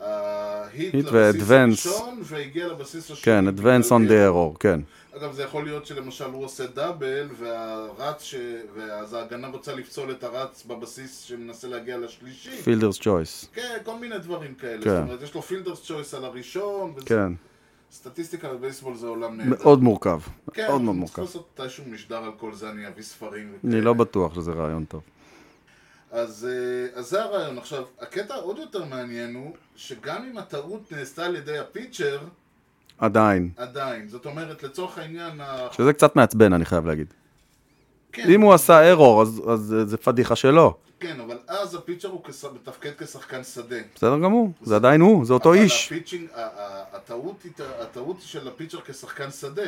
ה 0.00 0.94
hit 0.94 0.98
לבסיס 0.98 1.42
ו-advance. 1.42 1.88
הראשון, 1.88 2.20
והגיע 2.22 2.66
לבסיס 2.66 3.10
השני. 3.10 3.24
כן, 3.24 3.48
advance 3.48 3.88
on 3.88 4.08
the 4.08 4.10
error. 4.10 4.54
error, 4.54 4.58
כן. 4.60 4.80
אגב, 5.16 5.32
זה 5.32 5.42
יכול 5.42 5.64
להיות 5.64 5.86
שלמשל 5.86 6.24
הוא 6.24 6.44
עושה 6.44 6.66
double, 6.66 7.28
והרץ, 7.38 8.22
ש... 8.22 8.34
ואז 8.76 9.14
ההגנה 9.14 9.48
רוצה 9.48 9.74
לפסול 9.74 10.10
את 10.10 10.24
הרץ 10.24 10.64
בבסיס 10.66 11.20
שמנסה 11.20 11.68
להגיע 11.68 11.98
לשלישי. 11.98 12.50
fielder's 12.50 12.98
choice. 12.98 13.48
כן, 13.54 13.76
כל 13.84 13.98
מיני 13.98 14.18
דברים 14.18 14.54
כאלה. 14.54 14.82
כן. 14.82 14.90
זאת 14.90 15.02
אומרת, 15.02 15.22
יש 15.22 15.34
לו 15.34 15.42
fielder's 15.42 15.82
choice 15.82 16.14
על 16.14 16.24
הראשון. 16.24 16.92
וזה... 16.96 17.06
כן, 17.06 17.32
סטטיסטיקה 17.92 18.48
בבייסבול 18.48 18.96
זה 18.96 19.06
עולם 19.06 19.36
נהדר. 19.36 19.50
מאוד 19.50 19.82
מורכב, 19.82 20.20
כן, 20.52 20.66
מאוד 20.68 20.80
מאוד 20.80 20.96
מורכב. 20.96 21.14
צריך 21.14 21.26
לעשות 21.26 21.60
מתישהו 21.60 21.84
משדר 21.90 22.24
על 22.24 22.32
כל 22.38 22.54
זה, 22.54 22.70
אני 22.70 22.88
אביא 22.88 23.02
ספרים. 23.02 23.52
אני. 23.64 23.80
לא 23.80 23.92
בטוח 23.92 24.34
שזה 24.34 24.52
רעיון 24.52 24.84
טוב. 24.84 25.02
אז, 26.10 26.48
אה, 26.50 26.98
אז 26.98 27.10
זה 27.10 27.22
הרעיון. 27.22 27.58
עכשיו, 27.58 27.84
הקטע 28.00 28.34
עוד 28.34 28.58
יותר 28.58 28.84
מעניין 28.84 29.34
הוא, 29.34 29.52
שגם 29.76 30.24
אם 30.30 30.38
הטעות 30.38 30.92
נעשתה 30.92 31.26
על 31.26 31.36
ידי 31.36 31.58
הפיצ'ר, 31.58 32.18
עדיין. 32.98 33.50
עדיין. 33.56 34.08
זאת 34.08 34.26
אומרת, 34.26 34.62
לצורך 34.62 34.98
העניין... 34.98 35.40
שזה 35.72 35.92
קצת 35.92 36.16
מעצבן, 36.16 36.52
אני 36.52 36.64
חייב 36.64 36.86
להגיד. 36.86 37.14
כן, 38.12 38.30
אם 38.30 38.40
הוא 38.40 38.54
עשה 38.54 38.94
error, 38.94 39.22
אז, 39.22 39.42
אז 39.48 39.74
זה 39.86 39.96
פדיחה 39.96 40.36
שלו. 40.36 40.74
כן, 41.00 41.20
אבל 41.20 41.38
אז 41.48 41.74
הפיצ'ר 41.74 42.08
הוא 42.08 42.24
כס... 42.24 42.44
מתפקד 42.44 42.90
כשחקן 42.98 43.44
שדה. 43.44 43.76
בסדר 43.94 44.18
גמור, 44.18 44.50
זה 44.62 44.76
עדיין 44.76 45.00
הוא, 45.00 45.24
זה 45.24 45.32
אותו 45.32 45.48
אבל 45.54 45.58
איש. 45.62 45.86
ה 45.86 45.90
pitching, 45.90 46.28
ה- 46.34 46.40
ה- 46.40 46.96
הטעות 46.96 47.42
היא- 47.44 47.52
הטעות 47.80 48.16
של 48.20 48.48
ה 48.48 48.52
pitcher 48.52 48.80
כשחקן 48.80 49.30
שדה. 49.30 49.62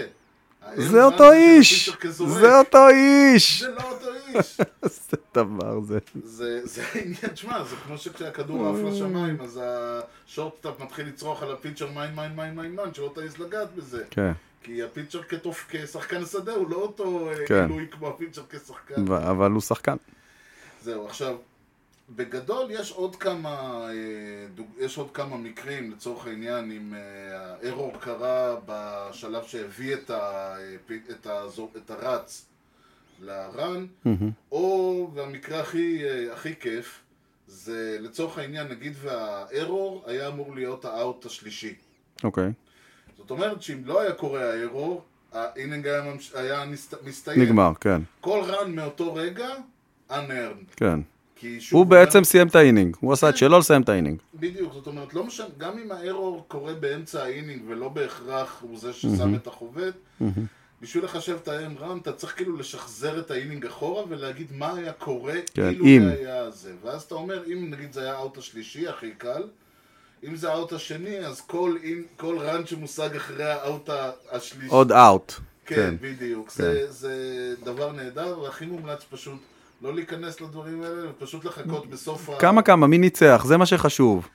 זה 0.77 1.05
אותו 1.05 1.33
איש! 1.33 1.91
זה 2.17 2.59
אותו 2.59 2.89
איש! 2.89 3.63
זה 3.63 3.71
לא 3.71 3.83
אותו 3.91 4.07
איש. 4.27 4.61
איזה 4.83 5.17
דבר 5.35 5.81
זה. 5.81 5.99
זה 6.25 6.61
זה 6.65 6.83
העניין, 6.95 7.29
תשמע, 7.35 7.65
זה 7.65 7.77
כמו 7.87 7.99
שכשהכדור 7.99 8.69
עף 8.69 8.93
לשמיים, 8.93 9.41
אז 9.41 9.61
ה 10.27 10.32
shortstop 10.32 10.81
מתחיל 10.81 11.07
לצרוח 11.07 11.43
על 11.43 11.53
ה 11.53 11.57
pitcher 11.57 11.91
mine 11.95 12.15
mine 12.15 12.33
mine 12.37 12.55
mine 12.55 12.77
mine, 12.77 12.95
שלא 12.95 13.13
תעז 13.15 13.39
לגעת 13.39 13.75
בזה. 13.75 14.05
כן, 14.11 14.33
כי 14.63 14.83
ה 14.83 14.87
pitcher 14.87 15.21
כשחקן 15.69 16.25
שדה 16.27 16.53
הוא 16.53 16.71
לא 16.71 16.77
אותו 16.77 17.29
אה, 17.31 17.47
כן. 17.47 17.69
כמו 17.91 18.09
ה 18.09 18.13
pitcher 18.13 18.43
כשחקן. 18.51 19.13
אבל 19.13 19.51
הוא 19.51 19.61
שחקן. 19.61 19.97
זהו, 20.83 21.07
עכשיו, 21.07 21.37
בגדול 22.17 22.71
יש 22.71 22.93
עוד 22.93 23.17
כמה, 23.17 23.87
אה. 23.91 24.65
יש 24.79 24.99
עוד 24.99 25.11
כמה 25.11 25.37
מקרים, 25.37 25.91
לצורך 25.91 26.27
העניין, 26.27 26.71
אם 26.73 26.95
אה, 26.95 27.55
הארור 27.63 27.93
קרה 28.01 28.57
בשלב 28.67 29.45
שהביא 29.45 29.95
את, 29.95 30.11
ה... 30.11 30.55
אה, 30.59 30.97
את, 31.11 31.27
הזו... 31.27 31.69
את 31.77 31.91
הרץ 31.91 32.47
ל 33.21 33.34
run, 33.34 33.87
או, 34.53 35.11
והמקרה 35.15 35.61
הכי, 35.61 36.05
אה, 36.05 36.33
הכי 36.33 36.57
כיף, 36.57 37.01
זה 37.47 37.99
לצורך 38.01 38.39
העניין, 38.39 38.69
נגיד 38.69 38.93
והארור 39.01 40.05
היה 40.07 40.29
אמור 40.29 40.55
להיות 40.55 40.85
ה 40.85 40.95
out 40.95 41.27
השלישי. 41.27 41.75
אוקיי. 42.25 42.53
זאת 43.17 43.31
אומרת 43.31 43.63
שאם 43.63 43.83
לא 43.85 44.01
היה 44.01 44.13
קורה 44.13 44.53
ה 44.53 44.60
error, 44.60 45.05
ה 45.33 45.40
inning 45.40 45.87
היה, 45.87 46.03
ממש... 46.03 46.33
היה 46.35 46.65
נסת... 46.65 47.03
מסתיים. 47.05 47.43
נגמר, 47.43 47.73
כן, 47.81 48.03
כל 48.21 48.41
run 48.45 48.75
מאותו 48.75 49.15
רגע, 49.15 49.49
unearned. 50.11 50.77
כן. 50.77 51.01
הוא 51.71 51.87
בעצם 51.87 52.25
סיים 52.25 52.47
את 52.49 52.55
ה 52.57 52.62
inning, 52.62 52.97
הוא 53.01 53.13
עשה 53.13 53.29
את 53.29 53.37
שלו 53.37 53.59
לסיים 53.59 53.83
את 53.83 53.89
ה 53.89 53.92
inning. 53.92 54.19
בדיוק, 54.35 54.73
זאת 54.73 54.87
אומרת, 54.87 55.15
לא 55.15 55.25
משנה, 55.25 55.47
גם 55.59 55.79
אם 55.79 55.93
הארור 55.93 56.45
קורה 56.49 56.75
באמצע 56.75 57.23
ה 57.23 57.28
inning 57.28 57.63
ולא 57.69 57.89
בהכרח 57.89 58.59
הוא 58.61 58.79
זה 58.79 58.93
ששם 58.93 59.35
את 59.35 59.47
החובט, 59.47 59.95
בשביל 60.83 61.05
לחשב 61.05 61.37
את 61.43 61.49
האם 61.49 61.79
run, 61.79 61.99
אתה 61.99 62.13
צריך 62.13 62.37
כאילו 62.37 62.57
לשחזר 62.57 63.19
את 63.21 63.31
ה 63.31 63.36
inning 63.36 63.67
אחורה 63.67 64.03
ולהגיד 64.09 64.47
מה 64.53 64.75
היה 64.77 64.93
קורה 64.93 65.35
כן, 65.55 65.69
אילו 65.69 65.85
אם. 65.85 66.03
זה 66.05 66.15
היה 66.19 66.51
זה. 66.51 66.73
ואז 66.85 67.03
אתה 67.03 67.15
אומר, 67.15 67.43
אם 67.53 67.71
נגיד 67.71 67.93
זה 67.93 68.03
היה 68.03 68.13
ה 68.15 68.21
out 68.21 68.39
השלישי, 68.39 68.89
הכי 68.89 69.11
קל, 69.19 69.43
אם 70.29 70.37
זה 70.37 70.51
ה 70.53 70.58
out 70.58 70.73
השני, 70.73 71.19
אז 71.19 71.41
כל, 71.41 71.77
אין, 71.83 72.03
כל 72.17 72.39
run 72.39 72.67
שמושג 72.67 73.17
אחרי 73.17 73.45
האוט 73.45 73.91
השלישי, 74.31 74.71
עוד 74.71 74.93
אאוט. 74.93 75.33
כן, 75.67 75.75
כן. 75.77 75.95
בדיוק. 76.01 76.51
זה- 76.51 76.93
זה 76.93 77.15
דבר 77.65 77.93
נהדר, 77.93 78.39
והכי 78.41 78.67
מומלץ 78.67 79.05
פשוט 79.11 79.39
לא 79.83 79.95
להיכנס 79.95 80.41
לדברים 80.41 80.83
האלה, 80.83 81.11
ופשוט 81.11 81.45
לחכות 81.45 81.91
בסוף 81.91 82.31
ה... 82.31 82.39
כמה 82.39 82.63
כמה, 82.63 82.87
מי 82.87 82.99
ניצח? 82.99 83.43
זה 83.47 83.57
מה 83.57 83.67
שחשוב. 83.67 84.29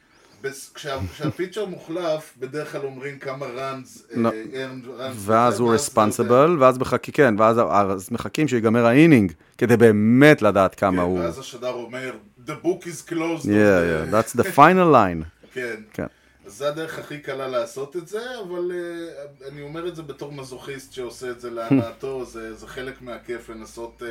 כשה 0.73 1.12
pitcher 1.12 1.65
מוחלף, 1.65 2.33
בדרך 2.39 2.71
כלל 2.71 2.81
אומרים 2.83 3.19
כמה 3.19 3.45
runs, 3.45 4.07
לא. 4.11 4.29
runs, 4.53 5.15
ואז 5.15 5.59
הוא 5.59 5.73
responsible, 5.73 6.57
ואז 6.59 6.77
מחכים, 6.77 7.13
כן, 7.13 7.35
ואז 7.37 7.57
אז 7.71 8.11
מחכים 8.11 8.47
שיגמר 8.47 8.85
ה 8.85 8.91
inning, 8.91 9.31
כדי 9.57 9.77
באמת 9.77 10.41
לדעת 10.41 10.75
כמה 10.75 11.01
הוא... 11.01 11.19
ואז 11.19 11.39
השדר 11.39 11.71
אומר, 11.71 12.13
The 12.45 12.55
book 12.65 12.85
is 12.85 13.01
closed. 13.01 13.45
Yeah, 13.45 13.81
yeah, 13.91 14.05
that's 14.11 14.33
the 14.33 14.43
final 14.43 14.89
line. 14.91 15.23
כן. 15.53 15.75
כן. 15.93 16.07
אז 16.45 16.53
זה 16.53 16.69
הדרך 16.69 16.99
הכי 16.99 17.19
קלה 17.19 17.47
לעשות 17.47 17.95
את 17.95 18.07
זה, 18.07 18.39
אבל 18.39 18.71
uh, 18.71 19.47
אני 19.51 19.61
אומר 19.61 19.87
את 19.87 19.95
זה 19.95 20.03
בתור 20.03 20.31
מזוכיסט 20.31 20.93
שעושה 20.93 21.29
את 21.29 21.39
זה 21.39 21.51
להנאתו, 21.51 22.25
זה, 22.25 22.53
זה 22.53 22.67
חלק 22.67 23.01
מהכיף 23.01 23.49
לנסות 23.49 24.01
uh, 24.01 24.05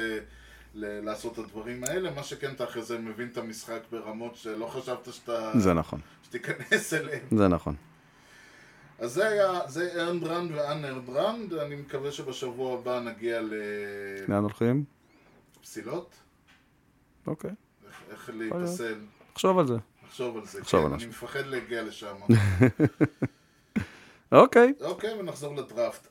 ל- 0.75 1.01
לעשות 1.05 1.33
את 1.33 1.39
הדברים 1.39 1.85
האלה, 1.85 2.11
מה 2.11 2.23
שכן 2.23 2.53
אתה 2.55 2.65
אחרי 2.65 2.83
זה 2.83 2.99
מבין 2.99 3.29
את 3.33 3.39
המשחק 3.39 3.81
ברמות 3.91 4.37
שלא 4.37 4.67
חשבת 4.67 5.09
שאתה... 5.13 5.53
זה 5.59 5.75
נכון, 5.75 6.01
שתיכנס 6.23 6.95
אליהם. 6.95 7.27
זה 7.31 7.49
נכון. 7.49 7.75
אז 8.99 9.13
זה 9.13 9.29
היה, 9.29 9.61
זה 9.69 10.03
ארנד 10.03 10.23
רנד 11.09 11.55
אני 11.55 11.77
מקווה 11.77 12.13
שבשבוע 12.13 12.79
הבא 12.79 13.01
נגיע 13.01 13.41
לאן 14.29 14.43
הולכים? 14.43 14.85
לפסילות, 15.61 16.15
אוקיי, 17.27 17.51
איך, 17.87 18.03
איך 18.11 18.31
להיפסל, 18.35 19.01
נחשוב 19.33 19.59
על 19.59 19.67
זה. 19.67 19.77
נחשוב 20.07 20.37
על 20.37 20.47
זה, 20.47 20.63
כן, 20.65 20.79
על 20.79 20.87
אני 20.87 20.99
זה. 21.01 21.07
מפחד 21.09 21.47
להגיע 21.47 21.83
לשם. 21.83 22.15
אוקיי, 24.33 24.73
אוקיי, 24.81 25.21
ונחזור 25.21 25.57
לדראפט. 25.57 26.07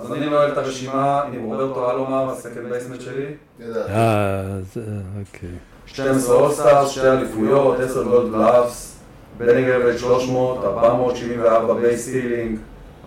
אז 0.00 0.12
אני 0.12 0.26
נועל 0.30 0.52
את 0.52 0.58
הרשימה 0.58 1.22
עם 1.22 1.44
רוברטו 1.44 1.90
אלומר, 1.90 2.30
ה 2.30 2.35
second 2.35 2.68
baseman 2.70 3.00
שלי. 3.00 3.24
אה, 3.60 4.60
זה- 4.74 4.80
אוקיי. 5.20 5.48
12 5.86 6.34
All-Stars, 6.34 6.90
שתי 6.90 7.08
אליפויות, 7.08 7.80
10 7.80 8.02
Gold 8.02 8.32
Gloves, 8.32 8.96
batting 9.38 9.68
average 9.70 9.96
300, 9.98 10.64
474 10.64 11.74
base 11.74 12.02
stealing, 12.02 12.58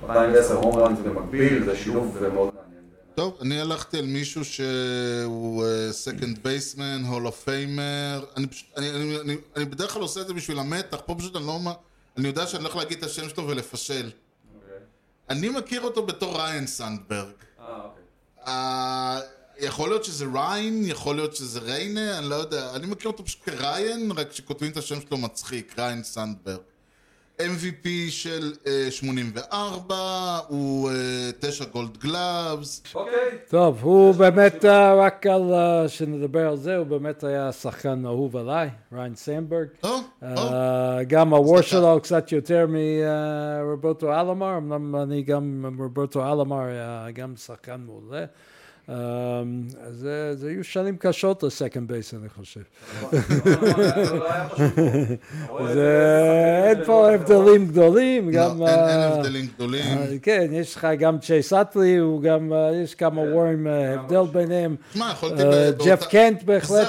210 0.07 0.53
home 0.55 0.75
runs 0.75 0.99
במקביל, 0.99 1.65
זה 1.65 1.75
שילוב 1.75 2.17
מאוד 2.21 2.31
מעניין. 2.33 2.51
טוב, 3.15 3.37
אני 3.41 3.61
הלכתי 3.61 3.97
על 3.99 4.05
מישהו 4.05 4.45
שהוא 4.45 5.63
second 5.91 6.39
baseman, 6.43 7.01
Hall 7.07 7.27
of 7.27 7.43
Famer. 7.43 8.23
אני, 8.37 8.47
פשוט- 8.47 8.67
אני, 8.77 8.89
אני, 8.89 9.19
אני, 9.21 9.35
אני 9.55 9.65
בדרך 9.65 9.93
כלל 9.93 10.01
עושה 10.01 10.21
את 10.21 10.27
זה 10.27 10.33
בשביל 10.33 10.59
המתח, 10.59 10.97
פה 11.05 11.15
פשוט 11.15 11.35
אני 11.35 11.45
לא... 11.47 11.59
אני 12.17 12.27
יודע 12.27 12.47
שאני 12.47 12.63
הולך 12.63 12.75
להגיד 12.75 12.97
את 12.97 13.03
השם 13.03 13.29
שלו 13.29 13.47
ולפשל. 13.47 14.09
אני 15.31 15.49
מכיר 15.49 15.81
אותו 15.81 16.05
בתור 16.05 16.41
ריין 16.41 16.67
סנדברג. 16.67 17.33
אה, 17.59 17.75
אוקיי. 17.83 18.03
אה, 18.47 19.19
יכול 19.59 19.89
להיות 19.89 20.03
שזה 20.03 20.25
ריין, 20.33 20.85
יכול 20.85 21.15
להיות 21.15 21.35
שזה 21.35 21.59
ריינה, 21.59 22.17
אני 22.17 22.29
לא 22.29 22.35
יודע. 22.35 22.75
אני 22.75 22.87
מכיר 22.87 23.11
אותו 23.11 23.25
פשוט 23.25 23.41
כריין, 23.43 24.11
רק 24.11 24.31
שכותבים 24.31 24.71
את 24.71 24.77
השם 24.77 25.01
שלו 25.01 25.17
מצחיק, 25.17 25.79
ריין 25.79 26.03
סנדברג. 26.03 26.59
MVP 27.41 27.87
של 28.09 28.53
אה, 28.67 28.87
84, 28.91 29.95
הוא 30.47 30.89
אה, 30.89 30.95
9 31.39 31.65
Gold 31.65 31.97
Gloves. 31.97 32.83
אוקיי. 32.95 33.13
טוב, 33.49 33.79
הוא 33.81 34.15
באמת, 34.15 34.65
אה, 34.65 34.95
רק 34.95 35.27
על, 35.27 35.53
אה, 35.53 35.89
שנדבר 35.89 36.47
על 36.47 36.57
זה, 36.57 36.77
הוא 36.77 36.85
באמת 36.87 37.23
היה 37.23 37.51
שחקן 37.51 38.05
אהוב 38.05 38.37
עליי, 38.37 38.69
ריין 38.93 39.15
סנדברג. 39.15 39.67
או. 39.83 39.89
אה, 40.23 41.03
גם 41.07 41.33
ה 41.33 41.40
WAR 41.40 41.61
שלו 41.61 41.99
קצת 42.03 42.31
יותר 42.31 42.65
מרוברטו 42.67 44.19
אלמר, 44.19 44.57
אמנם 44.57 44.95
אני 44.95 45.23
גם, 45.23 45.65
רוברטו 45.79 46.31
אלמר 46.31 46.61
היה 46.61 47.07
גם 47.13 47.35
שחקן 47.35 47.81
מעולה. 47.85 48.25
אז 48.87 48.95
זה 49.91 50.31
זה 50.35 50.47
היו 50.49 50.63
שנים 50.63 50.95
קשות 50.99 51.43
ל 51.43 51.49
second 51.49 51.87
base, 51.87 52.13
אני 52.13 52.29
חושב. 52.29 52.61
זה- 55.73 56.63
אין 56.69 56.85
פה 56.85 57.11
הבדלים 57.11 57.67
גדולים, 57.67 58.31
גם... 58.31 58.59
לא, 58.59 58.67
אין, 58.67 58.79
אין 58.79 58.99
אה, 58.99 59.07
הבדלים 59.15 59.47
גדולים. 59.55 59.83
אה, 59.97 60.07
כן, 60.21 60.47
יש 60.51 60.75
לך 60.75 60.87
גם 60.99 61.19
צ'ייס 61.19 61.53
אטלי, 61.53 61.97
הוא 61.97 62.21
גם, 62.21 62.53
אה, 62.53 62.75
יש 62.83 62.95
כמה 62.95 63.21
וורים, 63.21 63.67
אה, 63.67 63.93
הבדל 63.99 64.31
ביניהם. 64.31 64.75
תשמע, 64.91 65.09
יכולתי... 65.11 65.43
אה, 65.43 65.71
ג'ף 65.85 66.05
קנט 66.07 66.43
בהחלט 66.43 66.87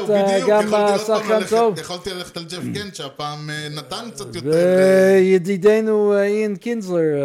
גם 0.48 0.66
שחקן 1.06 1.40
טוב. 1.50 1.78
יכולתי 1.78 2.10
ללכת 2.10 2.36
על 2.36 2.44
ג'ף 2.44 2.62
קנט, 2.74 2.94
שהפעם 2.94 3.50
נתן 3.76 4.10
קצת 4.14 4.34
יותר... 4.34 4.50
וידידנו 4.50 6.16
איין 6.18 6.56
קינזלר 6.56 7.16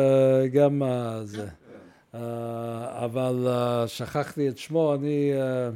גם 0.54 0.82
זה. 1.24 1.46
אה, 2.18 3.06
אבל 3.06 3.48
אה, 3.48 3.88
שכחתי 3.88 4.50
את 4.50 4.58
שמו, 4.58 4.96
אני 4.96 5.32
אה, 5.34 5.70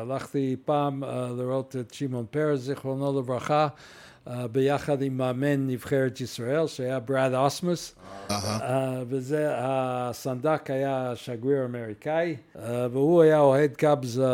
הלכתי 0.00 0.56
פעם 0.64 1.02
לראות 1.36 1.76
את 1.80 1.94
שמעון 1.94 2.26
פרס, 2.30 2.60
זיכרונו 2.60 3.18
לברכה, 3.18 3.68
ביחד 4.52 5.02
עם 5.02 5.16
מאמן 5.16 5.66
נבחרת 5.66 6.20
ישראל, 6.20 6.66
שהיה 6.66 7.00
ברד 7.00 7.34
אוסמוס. 7.34 7.94
אה, 8.30 8.36
וזה, 9.08 9.46
הסנדק 9.50 10.70
היה 10.70 11.12
שגריר 11.14 11.64
אמריקאי, 11.64 12.36
אה, 12.58 12.86
והוא 12.92 13.22
היה 13.22 13.40
אוהד 13.40 13.70
קאבס 13.76 14.18
אה, 14.18 14.24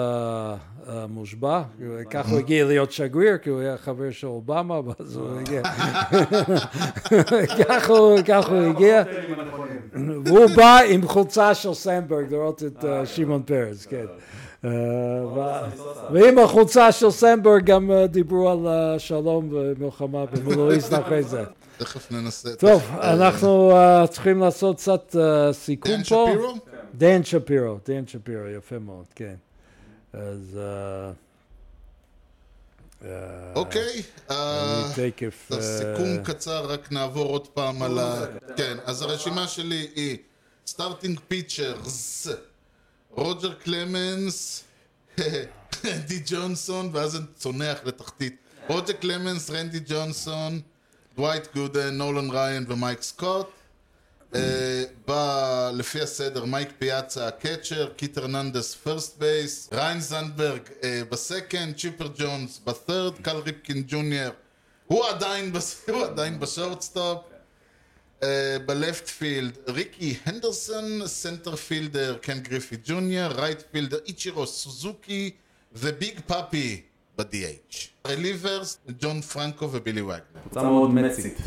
אה, 0.88 1.06
מושבע, 1.06 1.62
ככה 2.10 2.30
הוא 2.30 2.38
הגיע 2.38 2.64
להיות 2.64 2.92
שגריר, 2.92 3.38
כי 3.38 3.50
הוא 3.50 3.60
היה 3.60 3.76
חבר 3.76 4.10
של 4.10 4.26
אובמה, 4.26 4.80
ואז 4.86 5.16
הוא 5.16 5.40
הגיע. 5.40 5.62
ככה 7.68 7.92
הוא- 7.92 8.18
הגיע, 8.70 9.02
והוא 10.26 10.46
בא 10.56 10.78
עם 10.88 11.08
חולצה 11.08 11.54
של 11.54 11.74
סנדברג 11.74 12.32
לראות 12.32 12.62
את 12.62 12.84
אה, 12.84 13.06
שמעון 13.06 13.42
פרס, 13.42 13.86
כן. 13.86 14.04
אה, 14.66 15.68
ועם 16.12 16.38
החולצה 16.38 16.92
של 16.92 17.10
סנדברג 17.10 17.64
גם 17.64 17.90
אה, 17.90 18.06
דיברו 18.06 18.50
על 18.50 18.66
אה, 18.66 18.98
שלום 18.98 19.48
ומלחמה 19.52 20.26
במילואיסט 20.26 20.92
אחרי 20.94 21.22
זה. 21.22 21.44
תכף 21.76 22.12
ננסה. 22.12 22.56
טוב, 22.56 22.82
אה, 22.90 23.12
אנחנו 23.12 23.72
uh, 23.72 24.06
צריכים 24.06 24.40
לעשות 24.40 24.76
קצת 24.76 25.16
uh, 25.16 25.52
סיכום 25.52 25.92
דן 25.92 26.02
פה. 26.02 26.26
שפירו? 26.30 26.54
דן 26.94 27.24
שפירו, 27.24 27.78
דן 27.88 28.06
שפירו, 28.06 28.46
יפה 28.46 28.78
מאוד, 28.78 29.04
כן. 29.14 29.34
אז... 30.12 30.58
Uh, 33.02 33.06
אוקיי. 33.54 34.02
אה, 34.30 34.82
סיכום 35.60 36.24
קצר, 36.24 36.66
רק 36.66 36.92
נעבור 36.92 37.26
עוד 37.26 37.46
פעם 37.46 37.82
על 37.82 37.98
ה... 37.98 38.24
כן, 38.56 38.76
אז 38.84 39.02
הרשימה 39.02 39.48
שלי 39.48 39.88
היא 39.94 40.18
starting 40.66 41.20
pitchers, 41.28 42.28
רוג'ר 43.16 43.54
קלמנס, 43.54 44.64
רנדי 45.84 46.22
ג'ונסון, 46.26 46.90
ואז 46.92 47.12
זה 47.12 47.18
צונח 47.36 47.78
לתחתית. 47.84 48.36
רוג'ר 48.68 48.92
קלמנס, 48.92 49.50
רנדי 49.50 49.80
ג'ונסון, 49.88 50.60
דווייט 51.16 51.54
גודן, 51.54 51.94
נולן 51.94 52.30
ריין 52.30 52.64
ומייק 52.68 53.02
סקוט. 53.02 53.46
אה, 54.34 54.84
בא 55.06 55.70
לפי 55.74 56.00
הסדר 56.00 56.44
מייק 56.44 56.68
פיאצה 56.78 57.28
ה 57.28 57.35
catcher, 57.35 57.88
קיט 57.96 58.18
הרננדס 58.18 58.74
first 58.74 59.18
base, 59.18 59.68
ריין 59.72 60.00
זנדברג 60.00 60.62
אה, 60.84 61.02
ב 61.10 61.18
second, 61.18 61.76
צ'יפר 61.76 62.08
ג'ונס 62.18 62.60
ב 62.64 62.71
third, 62.71 63.14
קל 63.22 63.36
ריפקין 63.36 63.84
ג'וניור. 63.86 64.32
הוא 64.86 65.04
עדיין 65.06 65.52
ב 66.40 66.47
shortstop. 66.47 67.18
אה, 68.22 68.56
ב 68.66 68.75
left 68.75 69.08
field, 69.08 69.58
ריקי 69.68 70.16
הנדרסון, 70.26 71.06
center 71.06 71.56
fielder, 71.56 72.16
קן 72.20 72.38
גריפי 72.38 72.76
ג'וניור, 72.84 73.32
right 73.32 73.62
fielder, 73.70 73.98
איצ'ירו 74.06 74.46
סוזוקי 74.46 75.30
וביג 75.72 76.20
פאפי 76.26 76.82
ב-DH. 77.18 77.76
relievers, 78.06 78.78
ג'ון 79.00 79.20
פרנקו 79.20 79.72
ובילי 79.72 80.00
וגנר. 80.00 80.20
קבוצה 80.42 80.62
מאוד 80.62 80.90
מצית. 80.90 81.38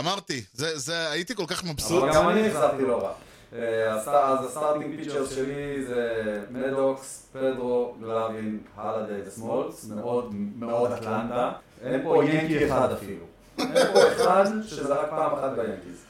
אמרתי, 0.00 0.44
זה, 0.52 0.78
זה, 0.78 1.10
הייתי 1.10 1.34
כל 1.34 1.46
כך 1.46 1.64
מבסוט. 1.64 2.02
אבל 2.02 2.14
גם 2.14 2.28
אני 2.28 2.48
נחשפתי 2.48 2.82
לא 2.82 3.02
רע. 3.02 3.12
אה, 3.52 3.92
אז 3.92 4.46
ה 4.46 4.52
starting 4.52 4.96
pitchers 4.96 5.30
שלי 5.34 5.84
זה 5.86 6.40
מדוקס, 6.50 7.26
פדרו, 7.32 7.94
גלאבין, 8.00 8.60
הלאדי 8.76 9.20
וסמולץ, 9.26 9.84
מאוד 9.84 10.34
מאוד 10.56 10.92
אטלנטה. 10.92 11.52
אין 11.82 12.02
פה 12.02 12.24
ינקי 12.24 12.66
אחד 12.66 12.92
אפילו. 12.92 13.33
אין 13.58 13.92
פה 13.92 14.12
אחד 14.12 14.44
שזה 14.66 14.94
רק 14.94 15.10
פעם 15.10 15.32
אחת 15.32 15.50
ביאנקיז. 15.56 16.04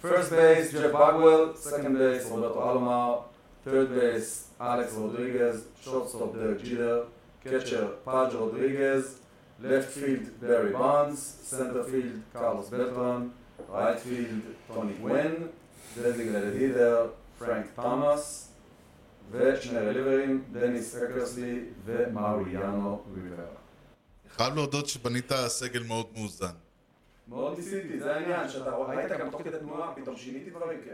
first 0.00 0.32
base, 0.32 0.74
ג'ף 0.74 0.90
בגוול, 0.90 1.52
second 1.56 1.98
base, 1.98 2.30
רוברטו 2.30 2.70
אלומר, 2.70 3.18
third 3.66 3.88
base, 3.94 4.50
אלכס 4.60 4.94
רודריגז, 4.94 5.64
shortstop 5.80 6.36
דרק 6.36 6.60
ג'ידר, 6.62 7.04
catcher 7.44 7.88
פאג' 8.04 8.32
רודריגז, 8.32 9.18
left 9.62 9.96
field 9.96 10.28
ברי 10.40 10.72
בונס, 10.72 11.54
center 11.54 11.90
field 11.90 12.38
קרלוס 12.38 12.68
בלטרן, 12.68 13.28
right 13.70 13.98
field 14.06 14.74
טוני 14.74 14.92
גווין, 14.92 15.46
designated 15.96 16.60
hitter 16.60 17.06
פרנק 17.38 17.66
תומאס, 17.74 18.48
ושני 19.30 19.78
רליברים, 19.78 20.44
דניס 20.52 20.96
אקרסלי 20.96 21.60
ומריאנו 21.84 23.02
ריברה. 23.14 23.46
חייב 24.36 24.54
להודות 24.54 24.88
שבנית 24.88 25.32
סגל 25.46 25.82
מאוד 25.82 26.06
מאוזן. 26.16 26.65
מאוד 27.28 27.56
ניסיתי, 27.56 28.00
זה 28.00 28.14
העניין, 28.14 28.48
שאתה 28.48 28.76
ראית 28.76 29.12
גם 29.12 29.30
תוך 29.30 29.42
כדי 29.42 29.58
תנועה, 29.58 29.94
פתאום 29.94 30.16
שיניתי 30.16 30.50
דברים, 30.50 30.80
כי 30.84 30.90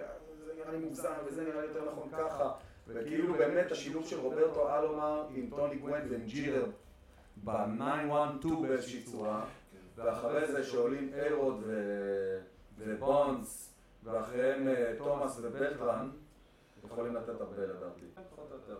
זה 0.46 0.52
נראה 0.58 0.72
לי 0.72 0.78
מוגזם, 0.78 1.12
וזה 1.26 1.44
נראה 1.44 1.60
לי 1.60 1.66
יותר 1.66 1.84
נכון 1.92 2.08
ככה. 2.12 2.50
וכאילו 2.86 3.34
באמת 3.34 3.72
השילוב 3.72 4.06
של 4.06 4.20
רוברטו 4.20 4.78
אלומר 4.78 5.26
עם 5.34 5.50
טוני 5.50 5.76
גווין 5.76 6.02
ועם 6.10 6.24
ג'ילר 6.26 6.66
ב-912 7.44 8.48
באיזושהי 8.62 9.02
צורה, 9.02 9.44
ואחרי 9.96 10.52
זה 10.52 10.64
שעולים 10.64 11.10
איירוד 11.14 11.62
ו- 11.66 12.38
ובונדס, 12.78 13.74
ואחריהם 14.04 14.68
אה, 14.68 14.92
תומאס 14.98 15.38
ובלטרן, 15.42 16.10
יכולים 16.84 17.14
לתת 17.14 17.40
הרבה 17.40 17.62
לדעתי. 17.62 18.04
יותר. 18.50 18.76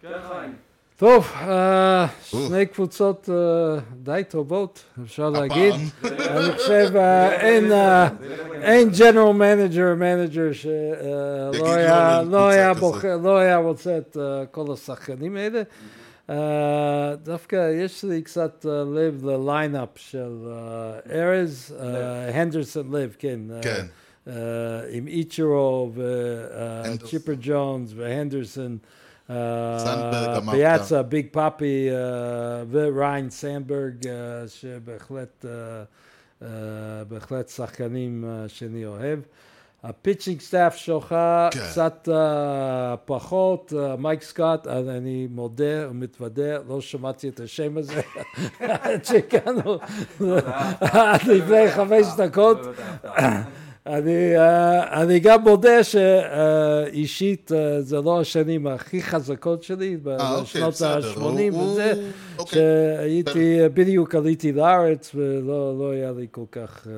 כן, 0.00 0.22
חיים. 0.28 0.56
טוב, 0.96 1.32
אה, 1.34 2.06
שני 2.22 2.66
קבוצות 2.66 3.28
אה, 3.32 3.78
די 4.02 4.22
טובות, 4.28 4.84
אפשר 5.04 5.30
להגיד. 5.30 5.74
אני 6.04 6.52
חושב, 6.52 6.96
אה, 6.96 7.42
אין, 8.62 8.88
general 8.98 9.32
manager, 9.32 9.94
manager 9.94 10.52
שלא 10.52 11.68
היה, 13.38 13.56
רוצה 13.56 13.98
את 13.98 14.16
כל 14.50 14.72
השחקנים 14.72 15.36
האלה. 15.36 15.62
דווקא 17.22 17.70
יש 17.72 18.04
לי 18.04 18.22
קצת 18.22 18.66
לב 18.94 19.24
ל 19.24 19.33
lineup 19.33 19.88
של 19.96 20.48
ארז, 21.10 21.76
הנדרסון 22.34 22.94
לב, 22.96 23.16
כן. 23.18 23.40
כן. 23.62 23.86
עם 24.90 25.06
איצ'רו. 25.06 25.92
וצ'יפר 25.94 27.34
ג'ונס 27.40 27.92
והנדרסון. 27.96 28.78
אה, 29.30 29.78
סנדברג 29.78 30.36
אמרת. 30.36 30.54
פיאצה, 30.54 31.02
ביג 31.02 31.26
פאפי 31.30 31.88
אה, 31.90 32.64
וריין 32.70 33.30
סנדברג, 33.30 34.06
אה, 34.06 34.12
שבהחלט 34.48 35.44
בהחלט 37.08 37.48
שחקנים 37.48 38.24
שאני 38.48 38.86
אוהב. 38.86 39.18
ה 39.88 39.94
pitching 39.94 40.40
staff 40.40 40.76
שלך 40.76 41.16
כן. 41.50 41.60
קצת 41.70 42.08
אה, 42.12 42.94
פחות, 43.04 43.72
מייק 43.98 44.22
סקוט, 44.22 44.66
אז 44.66 44.88
אני 44.88 45.28
מודה 45.30 45.90
ומתוודה, 45.90 46.58
לא 46.68 46.80
שמעתי 46.80 47.28
את 47.28 47.40
השם 47.40 47.78
הזה 47.78 48.00
עד 48.60 49.04
שהגענו 49.04 49.78
עד 50.80 51.22
לפני 51.22 51.70
חמש 51.70 52.06
דקות. 52.16 52.58
אני, 53.86 54.38
אה, 54.38 55.02
אני 55.02 55.18
גם 55.20 55.42
מודה 55.42 55.84
שאישית 55.84 57.52
אה, 57.54 57.80
זה 57.82 58.00
לא 58.00 58.20
השנים 58.20 58.66
הכי 58.66 59.02
חזקות 59.02 59.62
שלי, 59.62 59.96
אה, 60.06 60.30
אוקיי, 60.30 60.42
בשנות 60.42 60.70
בסדר. 60.74 60.96
ה-80 60.96 61.20
הוא- 61.52 61.62
וזה, 61.72 61.92
אוקיי. 62.38 62.58
שהייתי, 62.98 63.58
בדיוק 63.74 64.14
עליתי 64.14 64.52
לארץ 64.52 65.10
ולא 65.14 65.78
לא 65.78 65.90
היה 65.90 66.12
לי 66.12 66.26
כל 66.30 66.44
כך, 66.52 66.86
אה, 66.86 66.92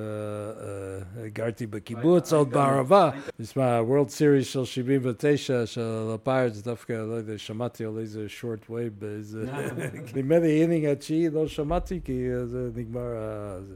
אה, 1.22 1.28
גרתי 1.28 1.66
בקיבוץ, 1.66 2.32
עוד 2.32 2.50
בערבה. 2.50 3.10
תשמע, 3.42 3.64
ה-World 3.64 4.08
Series 4.08 4.44
של 4.44 4.64
79 4.64 5.26
של 5.66 5.80
הפיירטס, 6.14 6.62
דווקא, 6.62 6.92
לא 6.92 7.14
יודע, 7.14 7.38
שמעתי 7.38 7.84
על 7.84 7.98
איזה 7.98 8.26
short 8.40 8.70
wave 8.70 8.74
באיזה, 8.98 9.44
נדמה 10.16 10.38
לי 10.38 10.62
inning 10.62 10.84
התשיעי, 10.84 11.30
לא 11.30 11.46
שמעתי 11.48 12.00
כי 12.04 12.28
אה, 12.32 12.46
זה 12.46 12.68
נגמר 12.74 13.00
ה- 13.16 13.58
זה. 13.68 13.74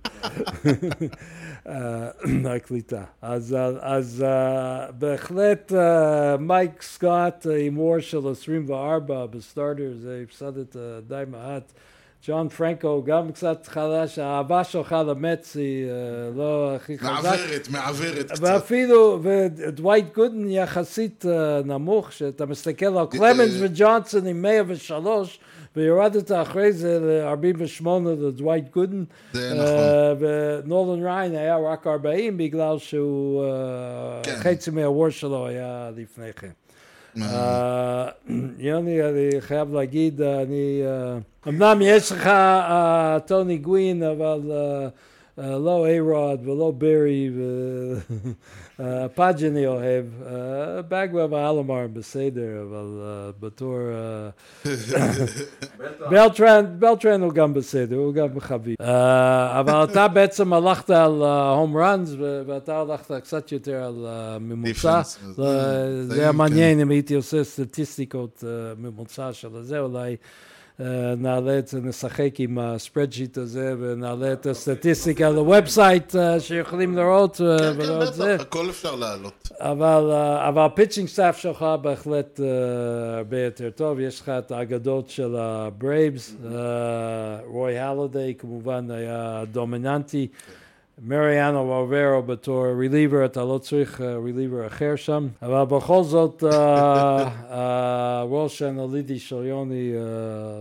אה, 1.68 2.08
הקליטה. 2.56 3.02
אז, 3.22 3.54
אה, 3.54 3.70
אז 3.80 4.24
אה, 4.26 4.90
בהחלט 4.98 5.72
אה, 5.72 6.36
מייק 6.36 6.82
סקוט 6.82 7.46
אה, 7.50 7.68
WAR 7.72 7.98
של 8.00 8.28
24 8.30 9.26
ב 9.26 9.30
starter, 9.30 9.62
זה 10.02 10.20
הפסדת 10.24 10.76
אה, 10.76 10.80
די 11.08 11.22
מעט. 11.30 11.51
ג'ון 12.26 12.48
פרנקו 12.48 13.02
גם 13.04 13.32
קצת 13.32 13.66
חלש, 13.66 14.18
האהבה 14.18 14.64
שלך 14.64 14.96
למטס 15.08 15.56
היא 15.56 15.86
אה, 15.86 15.92
לא 16.36 16.74
הכי 16.76 16.98
חזק. 16.98 17.10
מעוורת, 17.10 17.68
מעוורת 17.68 18.30
קצת. 18.32 18.42
ואפילו, 18.42 19.18
ודווייט 19.22 20.14
גודן 20.14 20.50
יחסית 20.50 21.24
אה, 21.28 21.60
נמוך, 21.64 22.12
שאתה 22.12 22.46
מסתכל 22.46 22.98
על 22.98 23.06
קלמנס 23.06 23.52
וג'ונסון 23.60 24.26
עם 24.26 24.42
103, 24.42 25.40
ויורדת 25.76 26.32
אחרי 26.32 26.72
זה 26.72 26.98
ל-48 27.00 27.88
לדווייט 28.06 28.64
גודן. 28.72 29.04
זה 29.32 29.52
אה, 29.60 30.14
ונולן 30.18 31.04
ריין 31.04 31.34
היה 31.34 31.56
רק 31.56 31.86
40 31.86 32.36
בגלל 32.36 32.78
שהוא, 32.78 33.44
אה, 33.44 34.20
כן. 34.22 34.36
חצי 34.36 34.70
מהוור 34.70 35.10
שלו 35.10 35.46
היה 35.46 35.90
לפני 35.96 36.32
כן. 36.32 36.50
אה, 37.20 38.08
יוני, 38.58 39.02
אני 39.04 39.40
חייב 39.40 39.74
להגיד, 39.74 40.20
אני... 40.20 40.82
אה, 40.86 41.18
אמנם 41.48 41.78
יש 41.82 42.12
לך 42.12 42.26
אה, 42.26 43.18
טוני 43.26 43.58
גווין, 43.58 44.02
אבל 44.02 44.40
לא 45.38 45.86
איירוד 45.86 46.48
ולא 46.48 46.72
ברי, 46.78 47.30
ופאג' 48.78 49.44
אני 49.44 49.66
אוהב. 49.66 50.04
אה, 50.26 50.32
בגוול 50.88 51.26
ואלומר 51.30 51.86
בסדר, 51.92 52.62
אבל 52.70 53.00
אה, 53.02 53.30
בתור... 53.40 53.78
אה, 53.78 54.30
בלטרן, 56.10 56.64
בלטרן 56.78 57.22
הוא 57.22 57.32
גם 57.32 57.54
בסדר, 57.54 57.96
הוא 57.96 58.14
גם 58.14 58.40
חביב. 58.40 58.76
אה, 58.80 59.60
אבל 59.60 59.84
אתה 59.84 60.08
בעצם 60.14 60.52
הלכת 60.52 60.90
על 60.90 61.22
home 61.56 61.76
runs, 61.76 62.14
ואתה 62.46 62.80
הלכת 62.80 63.12
קצת 63.22 63.52
יותר 63.52 63.82
על. 63.84 64.06
Defense, 64.64 64.86
לא, 65.38 65.44
זה- 66.04 66.14
היה 66.14 66.30
כן. 66.32 66.36
מעניין 66.36 66.80
אם 66.80 66.90
הייתי 66.90 67.14
עושה 67.14 67.44
סטטיסטיקות 67.44 68.44
אה, 68.46 68.50
ממוצע 68.78 69.32
של 69.32 69.62
זה, 69.62 69.78
אולי 69.80 70.10
אה, 70.10 70.16
נעלה 71.16 71.58
את 71.58 71.68
זה, 71.68 71.80
נשחק 71.80 72.34
עם 72.38 72.58
ה 72.58 72.65
spreadsheet 72.65 73.38
הזה 73.38 73.74
ונעלה 73.80 74.32
את 74.32 74.46
הסטטיסטיקה 74.46 75.30
ל 75.30 75.41
website 75.41 76.16
אה, 76.16 76.40
שיכולים 76.40 76.96
לראות 76.96 77.40
אה, 77.40 77.58
כן, 77.58 77.64
כן, 77.64 77.80
ולראות 77.80 78.08
את 78.08 78.14
זה. 78.14 78.34
בטח, 78.34 78.42
הכל 78.42 78.70
אפשר 78.70 78.94
לעלות. 78.94 79.48
אבל, 79.60 80.10
אה, 80.12 80.48
אבל 80.48 80.62
ה 80.62 80.67
pitching 80.67 81.08
staff 81.08 81.38
שלך 81.38 81.66
בהחלט 81.82 82.40
אה, 82.40 83.18
הרבה 83.18 83.40
יותר 83.40 83.70
טוב, 83.70 84.00
יש 84.00 84.20
לך 84.20 84.28
את 84.28 84.50
האגדות 84.50 85.08
של 85.08 85.36
הברייבס, 85.36 86.34
רוי 87.46 87.78
הלודי 87.78 88.34
כמובן 88.38 88.90
היה 88.90 89.44
דומיננטי, 89.52 90.28
מריאנו 90.98 91.58
ווברו 91.58 92.22
בתור 92.22 92.66
רליבר, 92.66 93.24
אתה 93.24 93.44
לא 93.44 93.58
צריך 93.58 94.00
רליבר 94.00 94.66
אחר 94.66 94.96
שם, 94.96 95.28
אבל 95.42 95.64
בכל 95.64 96.02
זאת 96.02 96.44
אה, 96.44 97.28
הראש 97.48 98.62
האנליטי 98.62 99.18
של 99.18 99.44
יוני 99.44 99.92
אה, 99.96 100.00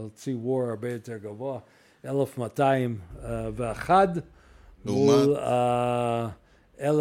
הוציא 0.01 0.35
וור 0.35 0.63
הרבה 0.63 0.91
יותר 0.91 1.17
גבוה, 1.17 1.59
1201 2.05 4.09
מול 4.85 5.15
לעומת? 5.15 6.40
אה, 6.81 6.89
1069.3. 6.89 6.93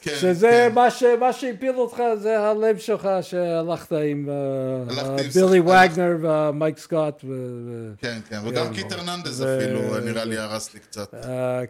כן, 0.00 0.12
שזה 0.20 0.48
כן. 0.50 0.72
מה, 0.74 0.90
ש, 0.90 1.02
מה 1.20 1.32
שהפיל 1.32 1.76
אותך, 1.76 1.96
זה 2.22 2.40
הלב 2.40 2.78
שלך 2.78 3.08
שהלכת 3.22 3.92
עם 3.92 4.28
אה, 4.28 4.84
בילי. 5.34 5.60
וגנר 5.60 6.16
ומייק 6.20 6.78
סקוט. 6.78 7.24
ו, 7.24 7.28
ו, 7.66 7.92
כן, 7.98 8.18
כן, 8.28 8.38
וגם 8.44 8.66
כן. 8.66 8.74
קיט 8.74 8.92
הרננדז 8.92 9.40
ו- 9.40 9.58
אפילו, 9.58 10.00
נראה 10.00 10.24
לי 10.24 10.38
הרס 10.38 10.74
לי 10.74 10.80
קצת. 10.80 11.14
אה, 11.14 11.60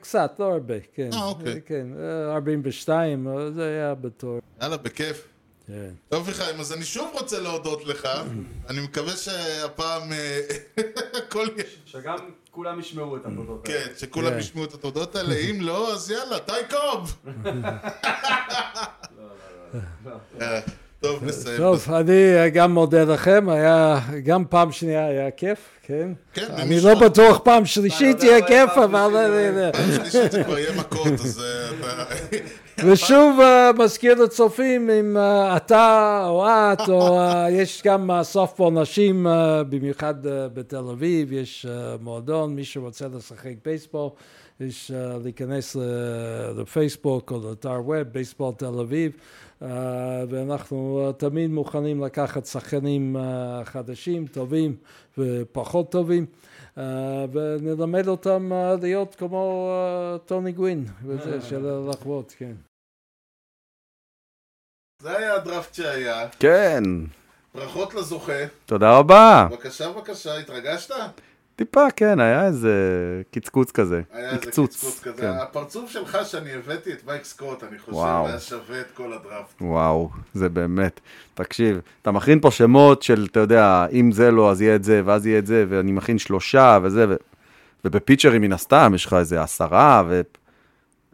קצת, 0.00 0.32
לא 0.38 0.52
הרבה, 0.52 0.74
כן. 0.94 1.10
אה, 1.12 1.24
אוקיי. 1.24 1.60
כן, 1.66 1.86
אה, 2.28 2.34
42, 2.34 3.28
אה, 3.28 3.50
זה 3.50 3.66
היה 3.66 3.94
בתור. 3.94 4.38
יאללה, 4.62 4.76
בכיף. 4.76 5.28
כן. 5.66 5.90
טוב 6.08 6.30
חיים, 6.30 6.60
אז 6.60 6.72
אני 6.72 6.84
שוב 6.84 7.10
רוצה 7.12 7.40
להודות 7.40 7.84
לך. 7.84 8.08
אני 8.68 8.80
מקווה 8.80 9.16
שהפעם 9.16 10.12
אה, 10.12 10.40
הכל 11.18 11.46
יהיה... 11.56 11.64
שגם 11.84 12.18
כולם 12.58 12.80
ישמעו 12.80 13.16
את 13.16 13.26
התודות 13.26 13.60
כן, 13.64 13.86
שכולם 13.98 14.30
כן. 14.30 14.38
ישמעו 14.38 14.64
את 14.64 14.74
התודות 14.74 15.16
האלה, 15.16 15.34
אם 15.50 15.60
לא, 15.60 15.92
אז 15.92 16.10
יאללה, 16.10 16.38
טיי 16.38 16.52
קוב! 16.70 17.16
אה, 20.40 20.60
טוב, 21.00 21.24
נסיים. 21.24 21.56
טוב, 21.56 21.92
אני 21.92 22.36
אה, 22.36 22.48
גם 22.48 22.72
מודה 22.72 23.04
לכם, 23.04 23.48
היה, 23.48 24.00
גם 24.24 24.44
פעם 24.44 24.72
שנייה 24.72 25.06
היה 25.06 25.30
כיף, 25.30 25.58
כן? 25.82 26.12
כן, 26.32 26.46
אני 26.50 26.74
ומשם. 26.74 26.88
לא 26.88 27.08
בטוח 27.08 27.40
פעם 27.44 27.66
שלישית 27.66 28.22
יהיה 28.22 28.38
לא 28.38 28.46
כיף, 28.46 28.70
אבל... 28.84 29.16
אה, 29.16 29.66
אה, 29.66 29.72
פעם 29.72 29.92
שלישית 29.96 30.32
זה 30.32 30.44
כבר 30.44 30.58
יהיה 30.58 30.76
מכות, 30.76 31.12
אז 31.12 31.42
אה. 31.42 32.04
ושוב 32.84 33.38
uh, 33.40 33.78
מזכיר 33.78 34.22
לצופים 34.22 34.90
אם 34.90 35.16
uh, 35.16 35.56
אתה 35.56 36.22
או 36.28 36.46
את, 36.46 36.88
או 36.88 37.20
uh, 37.20 37.34
יש 37.50 37.82
גם 37.84 38.10
סופטבול 38.22 38.72
נשים, 38.72 39.26
במיוחד 39.68 40.14
בתל 40.22 40.84
אביב, 40.92 41.32
יש 41.32 41.66
מועדון, 42.00 42.54
מי 42.54 42.64
שרוצה 42.64 43.08
לשחק 43.08 43.54
בייסבול, 43.64 44.10
יש 44.60 44.90
להיכנס 45.24 45.76
לפייסבוק 46.56 47.32
או 47.32 47.48
לאתר 47.48 47.80
ווב, 47.84 48.02
בייסבול 48.02 48.52
תל 48.54 48.78
אביב, 48.80 49.12
ואנחנו 50.28 51.12
תמיד 51.16 51.50
מוכנים 51.50 52.04
לקחת 52.04 52.46
שחקנים 52.46 53.16
חדשים, 53.64 54.26
טובים 54.26 54.76
ופחות 55.18 55.92
טובים. 55.92 56.26
Uh, 56.78 56.80
ונלמד 57.32 58.08
אותם 58.08 58.52
uh, 58.52 58.80
להיות 58.82 59.14
כמו 59.14 59.70
uh, 60.16 60.28
טוני 60.28 60.52
גווין, 60.52 60.84
וזה 61.04 61.40
של 61.40 61.88
לחוות, 61.90 62.34
כן. 62.38 62.52
זה 65.02 65.18
היה 65.18 65.34
הדראפט 65.34 65.74
שהיה. 65.74 66.26
כן, 66.40 66.82
ברכות 67.54 67.94
לזוכה. 67.94 68.32
תודה 68.66 68.98
רבה. 68.98 69.46
בבקשה, 69.50 69.88
בבקשה, 69.92 70.36
התרגשת? 70.38 70.94
טיפה, 71.56 71.90
כן, 71.96 72.20
היה 72.20 72.46
איזה 72.46 72.72
קצקוץ 73.30 73.70
כזה. 73.70 74.02
היה 74.12 74.30
איזה 74.30 74.46
קצקוץ 74.46 75.00
כזה. 75.02 75.22
כן. 75.22 75.32
הפרצוף 75.42 75.90
שלך 75.90 76.18
שאני 76.24 76.52
הבאתי 76.52 76.92
את 76.92 77.06
מייק 77.06 77.24
סקוט, 77.24 77.64
אני 77.64 77.78
חושב, 77.78 77.92
וואו. 77.92 78.26
היה 78.26 78.40
שווה 78.40 78.80
את 78.80 78.90
כל 78.94 79.12
הדראפט. 79.12 79.54
וואו, 79.60 80.10
זה 80.34 80.48
באמת. 80.48 81.00
תקשיב, 81.34 81.80
אתה 82.02 82.10
מכין 82.10 82.40
פה 82.40 82.50
שמות 82.50 83.02
של, 83.02 83.26
אתה 83.30 83.40
יודע, 83.40 83.86
אם 83.92 84.12
זה 84.12 84.30
לא, 84.30 84.50
אז 84.50 84.62
יהיה 84.62 84.76
את 84.76 84.84
זה, 84.84 85.02
ואז 85.04 85.26
יהיה 85.26 85.38
את 85.38 85.46
זה, 85.46 85.64
ואני 85.68 85.92
מכין 85.92 86.18
שלושה, 86.18 86.78
וזה, 86.82 87.06
ו... 87.08 87.14
ובפיצ'רים 87.84 88.42
מן 88.42 88.52
הסתם, 88.52 88.92
יש 88.94 89.06
לך 89.06 89.12
איזה 89.14 89.42
עשרה, 89.42 90.02
ו... 90.08 90.20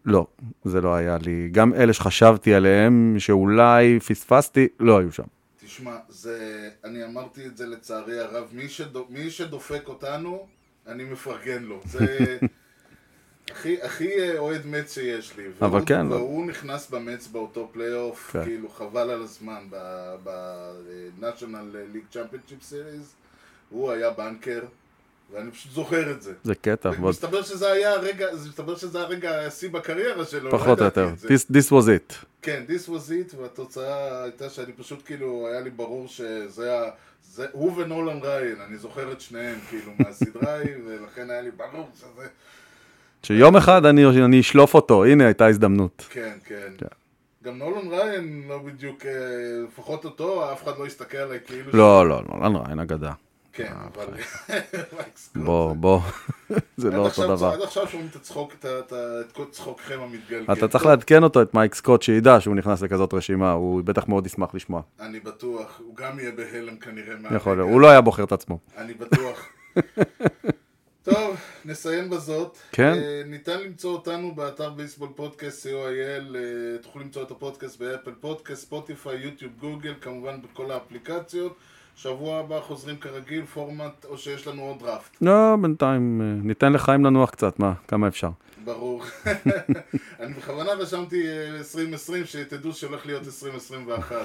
לא, 0.05 0.27
זה 0.65 0.81
לא 0.81 0.95
היה 0.95 1.19
לי. 1.19 1.49
גם 1.53 1.75
אלה 1.75 1.93
שחשבתי 1.93 2.55
עליהם, 2.55 3.15
שאולי 3.19 4.01
פספסתי, 4.01 4.69
לא 4.81 4.99
היו 4.99 5.13
שם. 5.13 5.25
תשמע, 5.65 5.97
זה, 6.09 6.69
אני 6.85 7.05
אמרתי 7.05 7.47
את 7.47 7.57
זה 7.57 7.67
לצערי 7.67 8.21
הרב, 8.21 8.49
מי, 8.53 8.69
שדו, 8.69 9.07
מי 9.11 9.31
שדופק 9.31 9.89
אותנו, 9.89 10.47
אני 10.87 11.05
מפרגן 11.05 11.63
לו. 11.63 11.81
זה 11.85 12.39
הכי, 13.51 13.83
הכי 13.83 14.19
אה, 14.19 14.39
אוהד 14.39 14.67
מצ 14.67 14.95
שיש 14.95 15.37
לי. 15.37 15.45
אבל 15.61 15.71
והוא, 15.71 15.87
כן, 15.87 16.07
והוא 16.13 16.47
נכנס 16.47 16.91
במץ 16.91 17.27
באותו 17.27 17.71
פלייאוף, 17.73 18.31
כן. 18.33 18.45
כאילו 18.45 18.69
חבל 18.69 19.11
על 19.11 19.23
הזמן, 19.23 19.67
ב-National 20.25 21.95
League 21.95 22.15
Championship 22.15 22.71
Series, 22.71 23.07
הוא 23.71 23.91
היה 23.91 24.11
בנקר, 24.11 24.61
ואני 25.33 25.51
פשוט 25.51 25.73
זוכר 25.73 26.11
את 26.11 26.23
זה. 26.23 26.33
זה 26.45 26.55
קטע, 26.55 26.91
מסתבר 26.99 27.43
שזה 27.43 27.73
היה 27.73 27.93
הרגע, 27.93 28.27
מסתבר 28.49 28.77
שזה 28.77 29.01
הרגע 29.01 29.47
השיא 29.47 29.71
בקריירה 29.71 30.25
שלו. 30.25 30.51
לא 30.51 30.59
פחות 30.59 30.81
או 30.81 30.85
יותר. 30.85 31.11
This, 31.23 31.53
this 31.53 31.71
was 31.71 31.87
it. 31.87 32.15
כן, 32.43 32.63
this 32.69 32.89
was 32.89 33.11
it, 33.11 33.37
והתוצאה 33.41 34.23
הייתה 34.23 34.51
שאני 34.51 34.73
פשוט 34.73 35.03
כאילו, 35.07 35.49
היה 35.51 35.61
לי 35.61 35.71
ברור 35.71 36.09
שזה 36.09 36.79
ה... 36.79 36.91
זה, 37.33 37.47
הוא 37.53 37.77
ונולן 37.77 38.19
ריין, 38.23 38.57
אני 38.69 38.79
זוכר 38.79 39.13
את 39.13 39.21
שניהם 39.21 39.59
כאילו 39.69 39.93
מהסדרה 39.99 40.53
ההיא, 40.53 40.75
ולכן 40.87 41.31
היה 41.31 41.41
לי 41.41 41.51
ברור 41.51 41.89
שזה... 41.95 42.29
שיום 43.23 43.57
אחד 43.57 43.87
אני, 43.87 44.25
אני 44.25 44.41
אשלוף 44.41 44.75
אותו, 44.75 45.05
הנה 45.05 45.25
הייתה 45.25 45.47
הזדמנות. 45.47 46.07
כן, 46.11 46.37
כן. 46.45 46.73
כן. 46.79 46.87
גם 47.45 47.59
נולן 47.59 47.89
ריין 47.89 48.45
לא 48.49 48.59
בדיוק, 48.59 49.07
אה, 49.07 49.13
לפחות 49.69 50.05
אותו, 50.05 50.53
אף 50.53 50.65
אחד 50.65 50.79
לא 50.79 50.87
הסתכל 50.87 51.17
עליי 51.17 51.39
כאילו... 51.47 51.71
לא, 51.73 52.09
לא, 52.09 52.23
לא, 52.29 52.53
לא, 52.53 52.63
אין 52.71 52.81
אגדה. 52.81 53.13
כן, 53.55 53.73
אבל... 53.95 54.07
מייק 54.97 55.17
סקוט 55.17 55.43
בוא, 55.43 55.75
בוא, 55.75 56.01
זה 56.77 56.91
לא 56.91 56.97
אותו 56.97 57.37
דבר. 57.37 57.53
עד 57.53 57.61
עכשיו 57.63 57.89
שומעים 57.89 58.09
את 58.11 58.17
הצחוק, 58.17 58.55
את 58.65 59.33
כל 59.33 59.45
צחוקכם 59.51 60.01
המתגלגל. 60.01 60.53
אתה 60.53 60.69
צריך 60.69 60.83
טוב, 60.83 60.91
לעדכן 60.91 61.23
אותו, 61.23 61.43
את 61.43 61.55
מייק 61.55 61.75
סקוט, 61.75 62.03
שידע 62.03 62.41
שהוא 62.41 62.55
נכנס 62.55 62.83
לכזאת 62.83 63.15
רשימה, 63.15 63.53
הוא 63.53 63.83
בטח 63.85 64.09
מאוד 64.09 64.27
ישמח 64.27 64.55
לשמוע. 64.55 64.83
אני 65.01 65.21
בטוח, 65.21 65.81
הוא 65.85 65.97
גם 65.97 66.19
יהיה 66.19 66.33
בהלם 66.33 66.77
כנראה. 66.77 67.15
יכול 67.37 67.57
להיות. 67.57 67.71
הוא 67.71 67.81
לא 67.81 67.91
היה 67.91 68.01
בוחר 68.01 68.25
את 68.25 68.33
עצמו. 68.33 68.59
אני 68.77 68.95
בטוח. 68.95 69.49
טוב, 71.03 71.37
נסיים 71.65 72.11
בזאת. 72.11 72.59
כן. 72.73 72.93
אה, 72.95 73.23
ניתן 73.27 73.61
למצוא 73.61 73.93
אותנו 73.93 74.35
באתר 74.35 74.71
בייסבול 74.71 75.09
פודקאסט 75.15 75.67
co.il, 75.67 76.37
אה, 76.37 76.79
תוכלו 76.83 77.03
למצוא 77.03 77.23
את 77.23 77.31
הפודקאסט 77.31 77.79
באפל 77.79 78.13
פודקאסט, 78.21 78.63
ספוטיפיי, 78.63 79.17
יוטיוב, 79.17 79.53
גוגל, 79.61 79.95
כמובן 80.01 80.43
בכל 80.43 80.71
האפליקציות. 80.71 81.57
שבוע 81.97 82.39
הבא 82.39 82.61
חוזרים 82.61 82.97
כרגיל, 82.97 83.45
פורמט, 83.45 84.05
או 84.05 84.19
שיש 84.19 84.47
לנו 84.47 84.63
עוד 84.63 84.79
דראפט. 84.79 85.17
לא, 85.21 85.57
בינתיים, 85.63 86.21
אה, 86.21 86.47
ניתן 86.47 86.73
לחיים 86.73 87.05
לנוח 87.05 87.31
קצת, 87.31 87.59
מה, 87.59 87.73
כמה 87.89 88.09
אפשר. 88.09 88.31
ברור. 88.65 89.03
אני 90.21 90.35
בכוונה 90.35 90.73
רשמתי 90.73 91.29
אה, 91.29 91.57
2020, 91.59 92.25
שתדעו 92.25 92.73
שהולך 92.73 93.07
להיות 93.07 93.23
2021. 93.23 94.17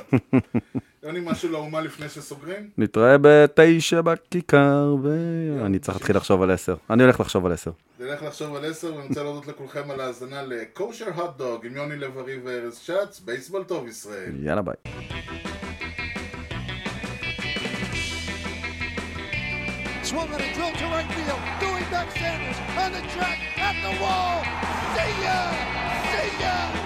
יוני, 1.03 1.19
משהו 1.23 1.51
לאומה 1.51 1.81
לפני 1.81 2.09
שסוגרים? 2.09 2.69
נתראה 2.77 3.15
בתשע 3.21 4.01
בכיכר, 4.01 4.95
ואני 5.03 5.79
צריך 5.79 5.97
להתחיל 5.97 6.15
לחשוב 6.15 6.41
על 6.41 6.51
עשר. 6.51 6.75
אני 6.89 7.03
הולך 7.03 7.19
לחשוב 7.19 7.45
על 7.45 7.51
עשר. 7.51 7.71
נלך 7.99 8.23
לחשוב 8.23 8.55
על 8.55 8.65
עשר, 8.65 8.93
ואני 8.95 9.07
רוצה 9.07 9.23
להודות 9.23 9.47
לכולכם 9.47 9.91
על 9.91 10.01
ההאזנה 10.01 10.43
לקושר 10.43 11.09
הוט 11.15 11.37
דוג 11.37 11.65
עם 11.65 11.75
יוני 11.75 11.95
לב-ארי 11.95 12.39
וארז 12.43 12.77
שץ, 12.77 13.19
בייסבול 13.25 13.63
טוב 13.63 13.87
ישראל. 13.87 14.45
יאללה 14.45 14.61
ביי. 14.61 14.75
Swung 20.09 20.27
on 20.33 20.41
a 20.41 20.53
drill 20.55 20.71
to 20.71 20.85
right 20.85 21.05
field. 21.13 21.39
Doing 21.59 21.83
back 21.91 22.09
Sanders 22.17 22.57
on 22.79 22.93
the 22.93 23.01
track 23.13 23.37
at 23.59 23.75
the 23.83 24.01
wall. 24.01 24.41
See 24.95 25.21
ya! 25.21 25.53
See 26.09 26.41
ya! 26.41 26.78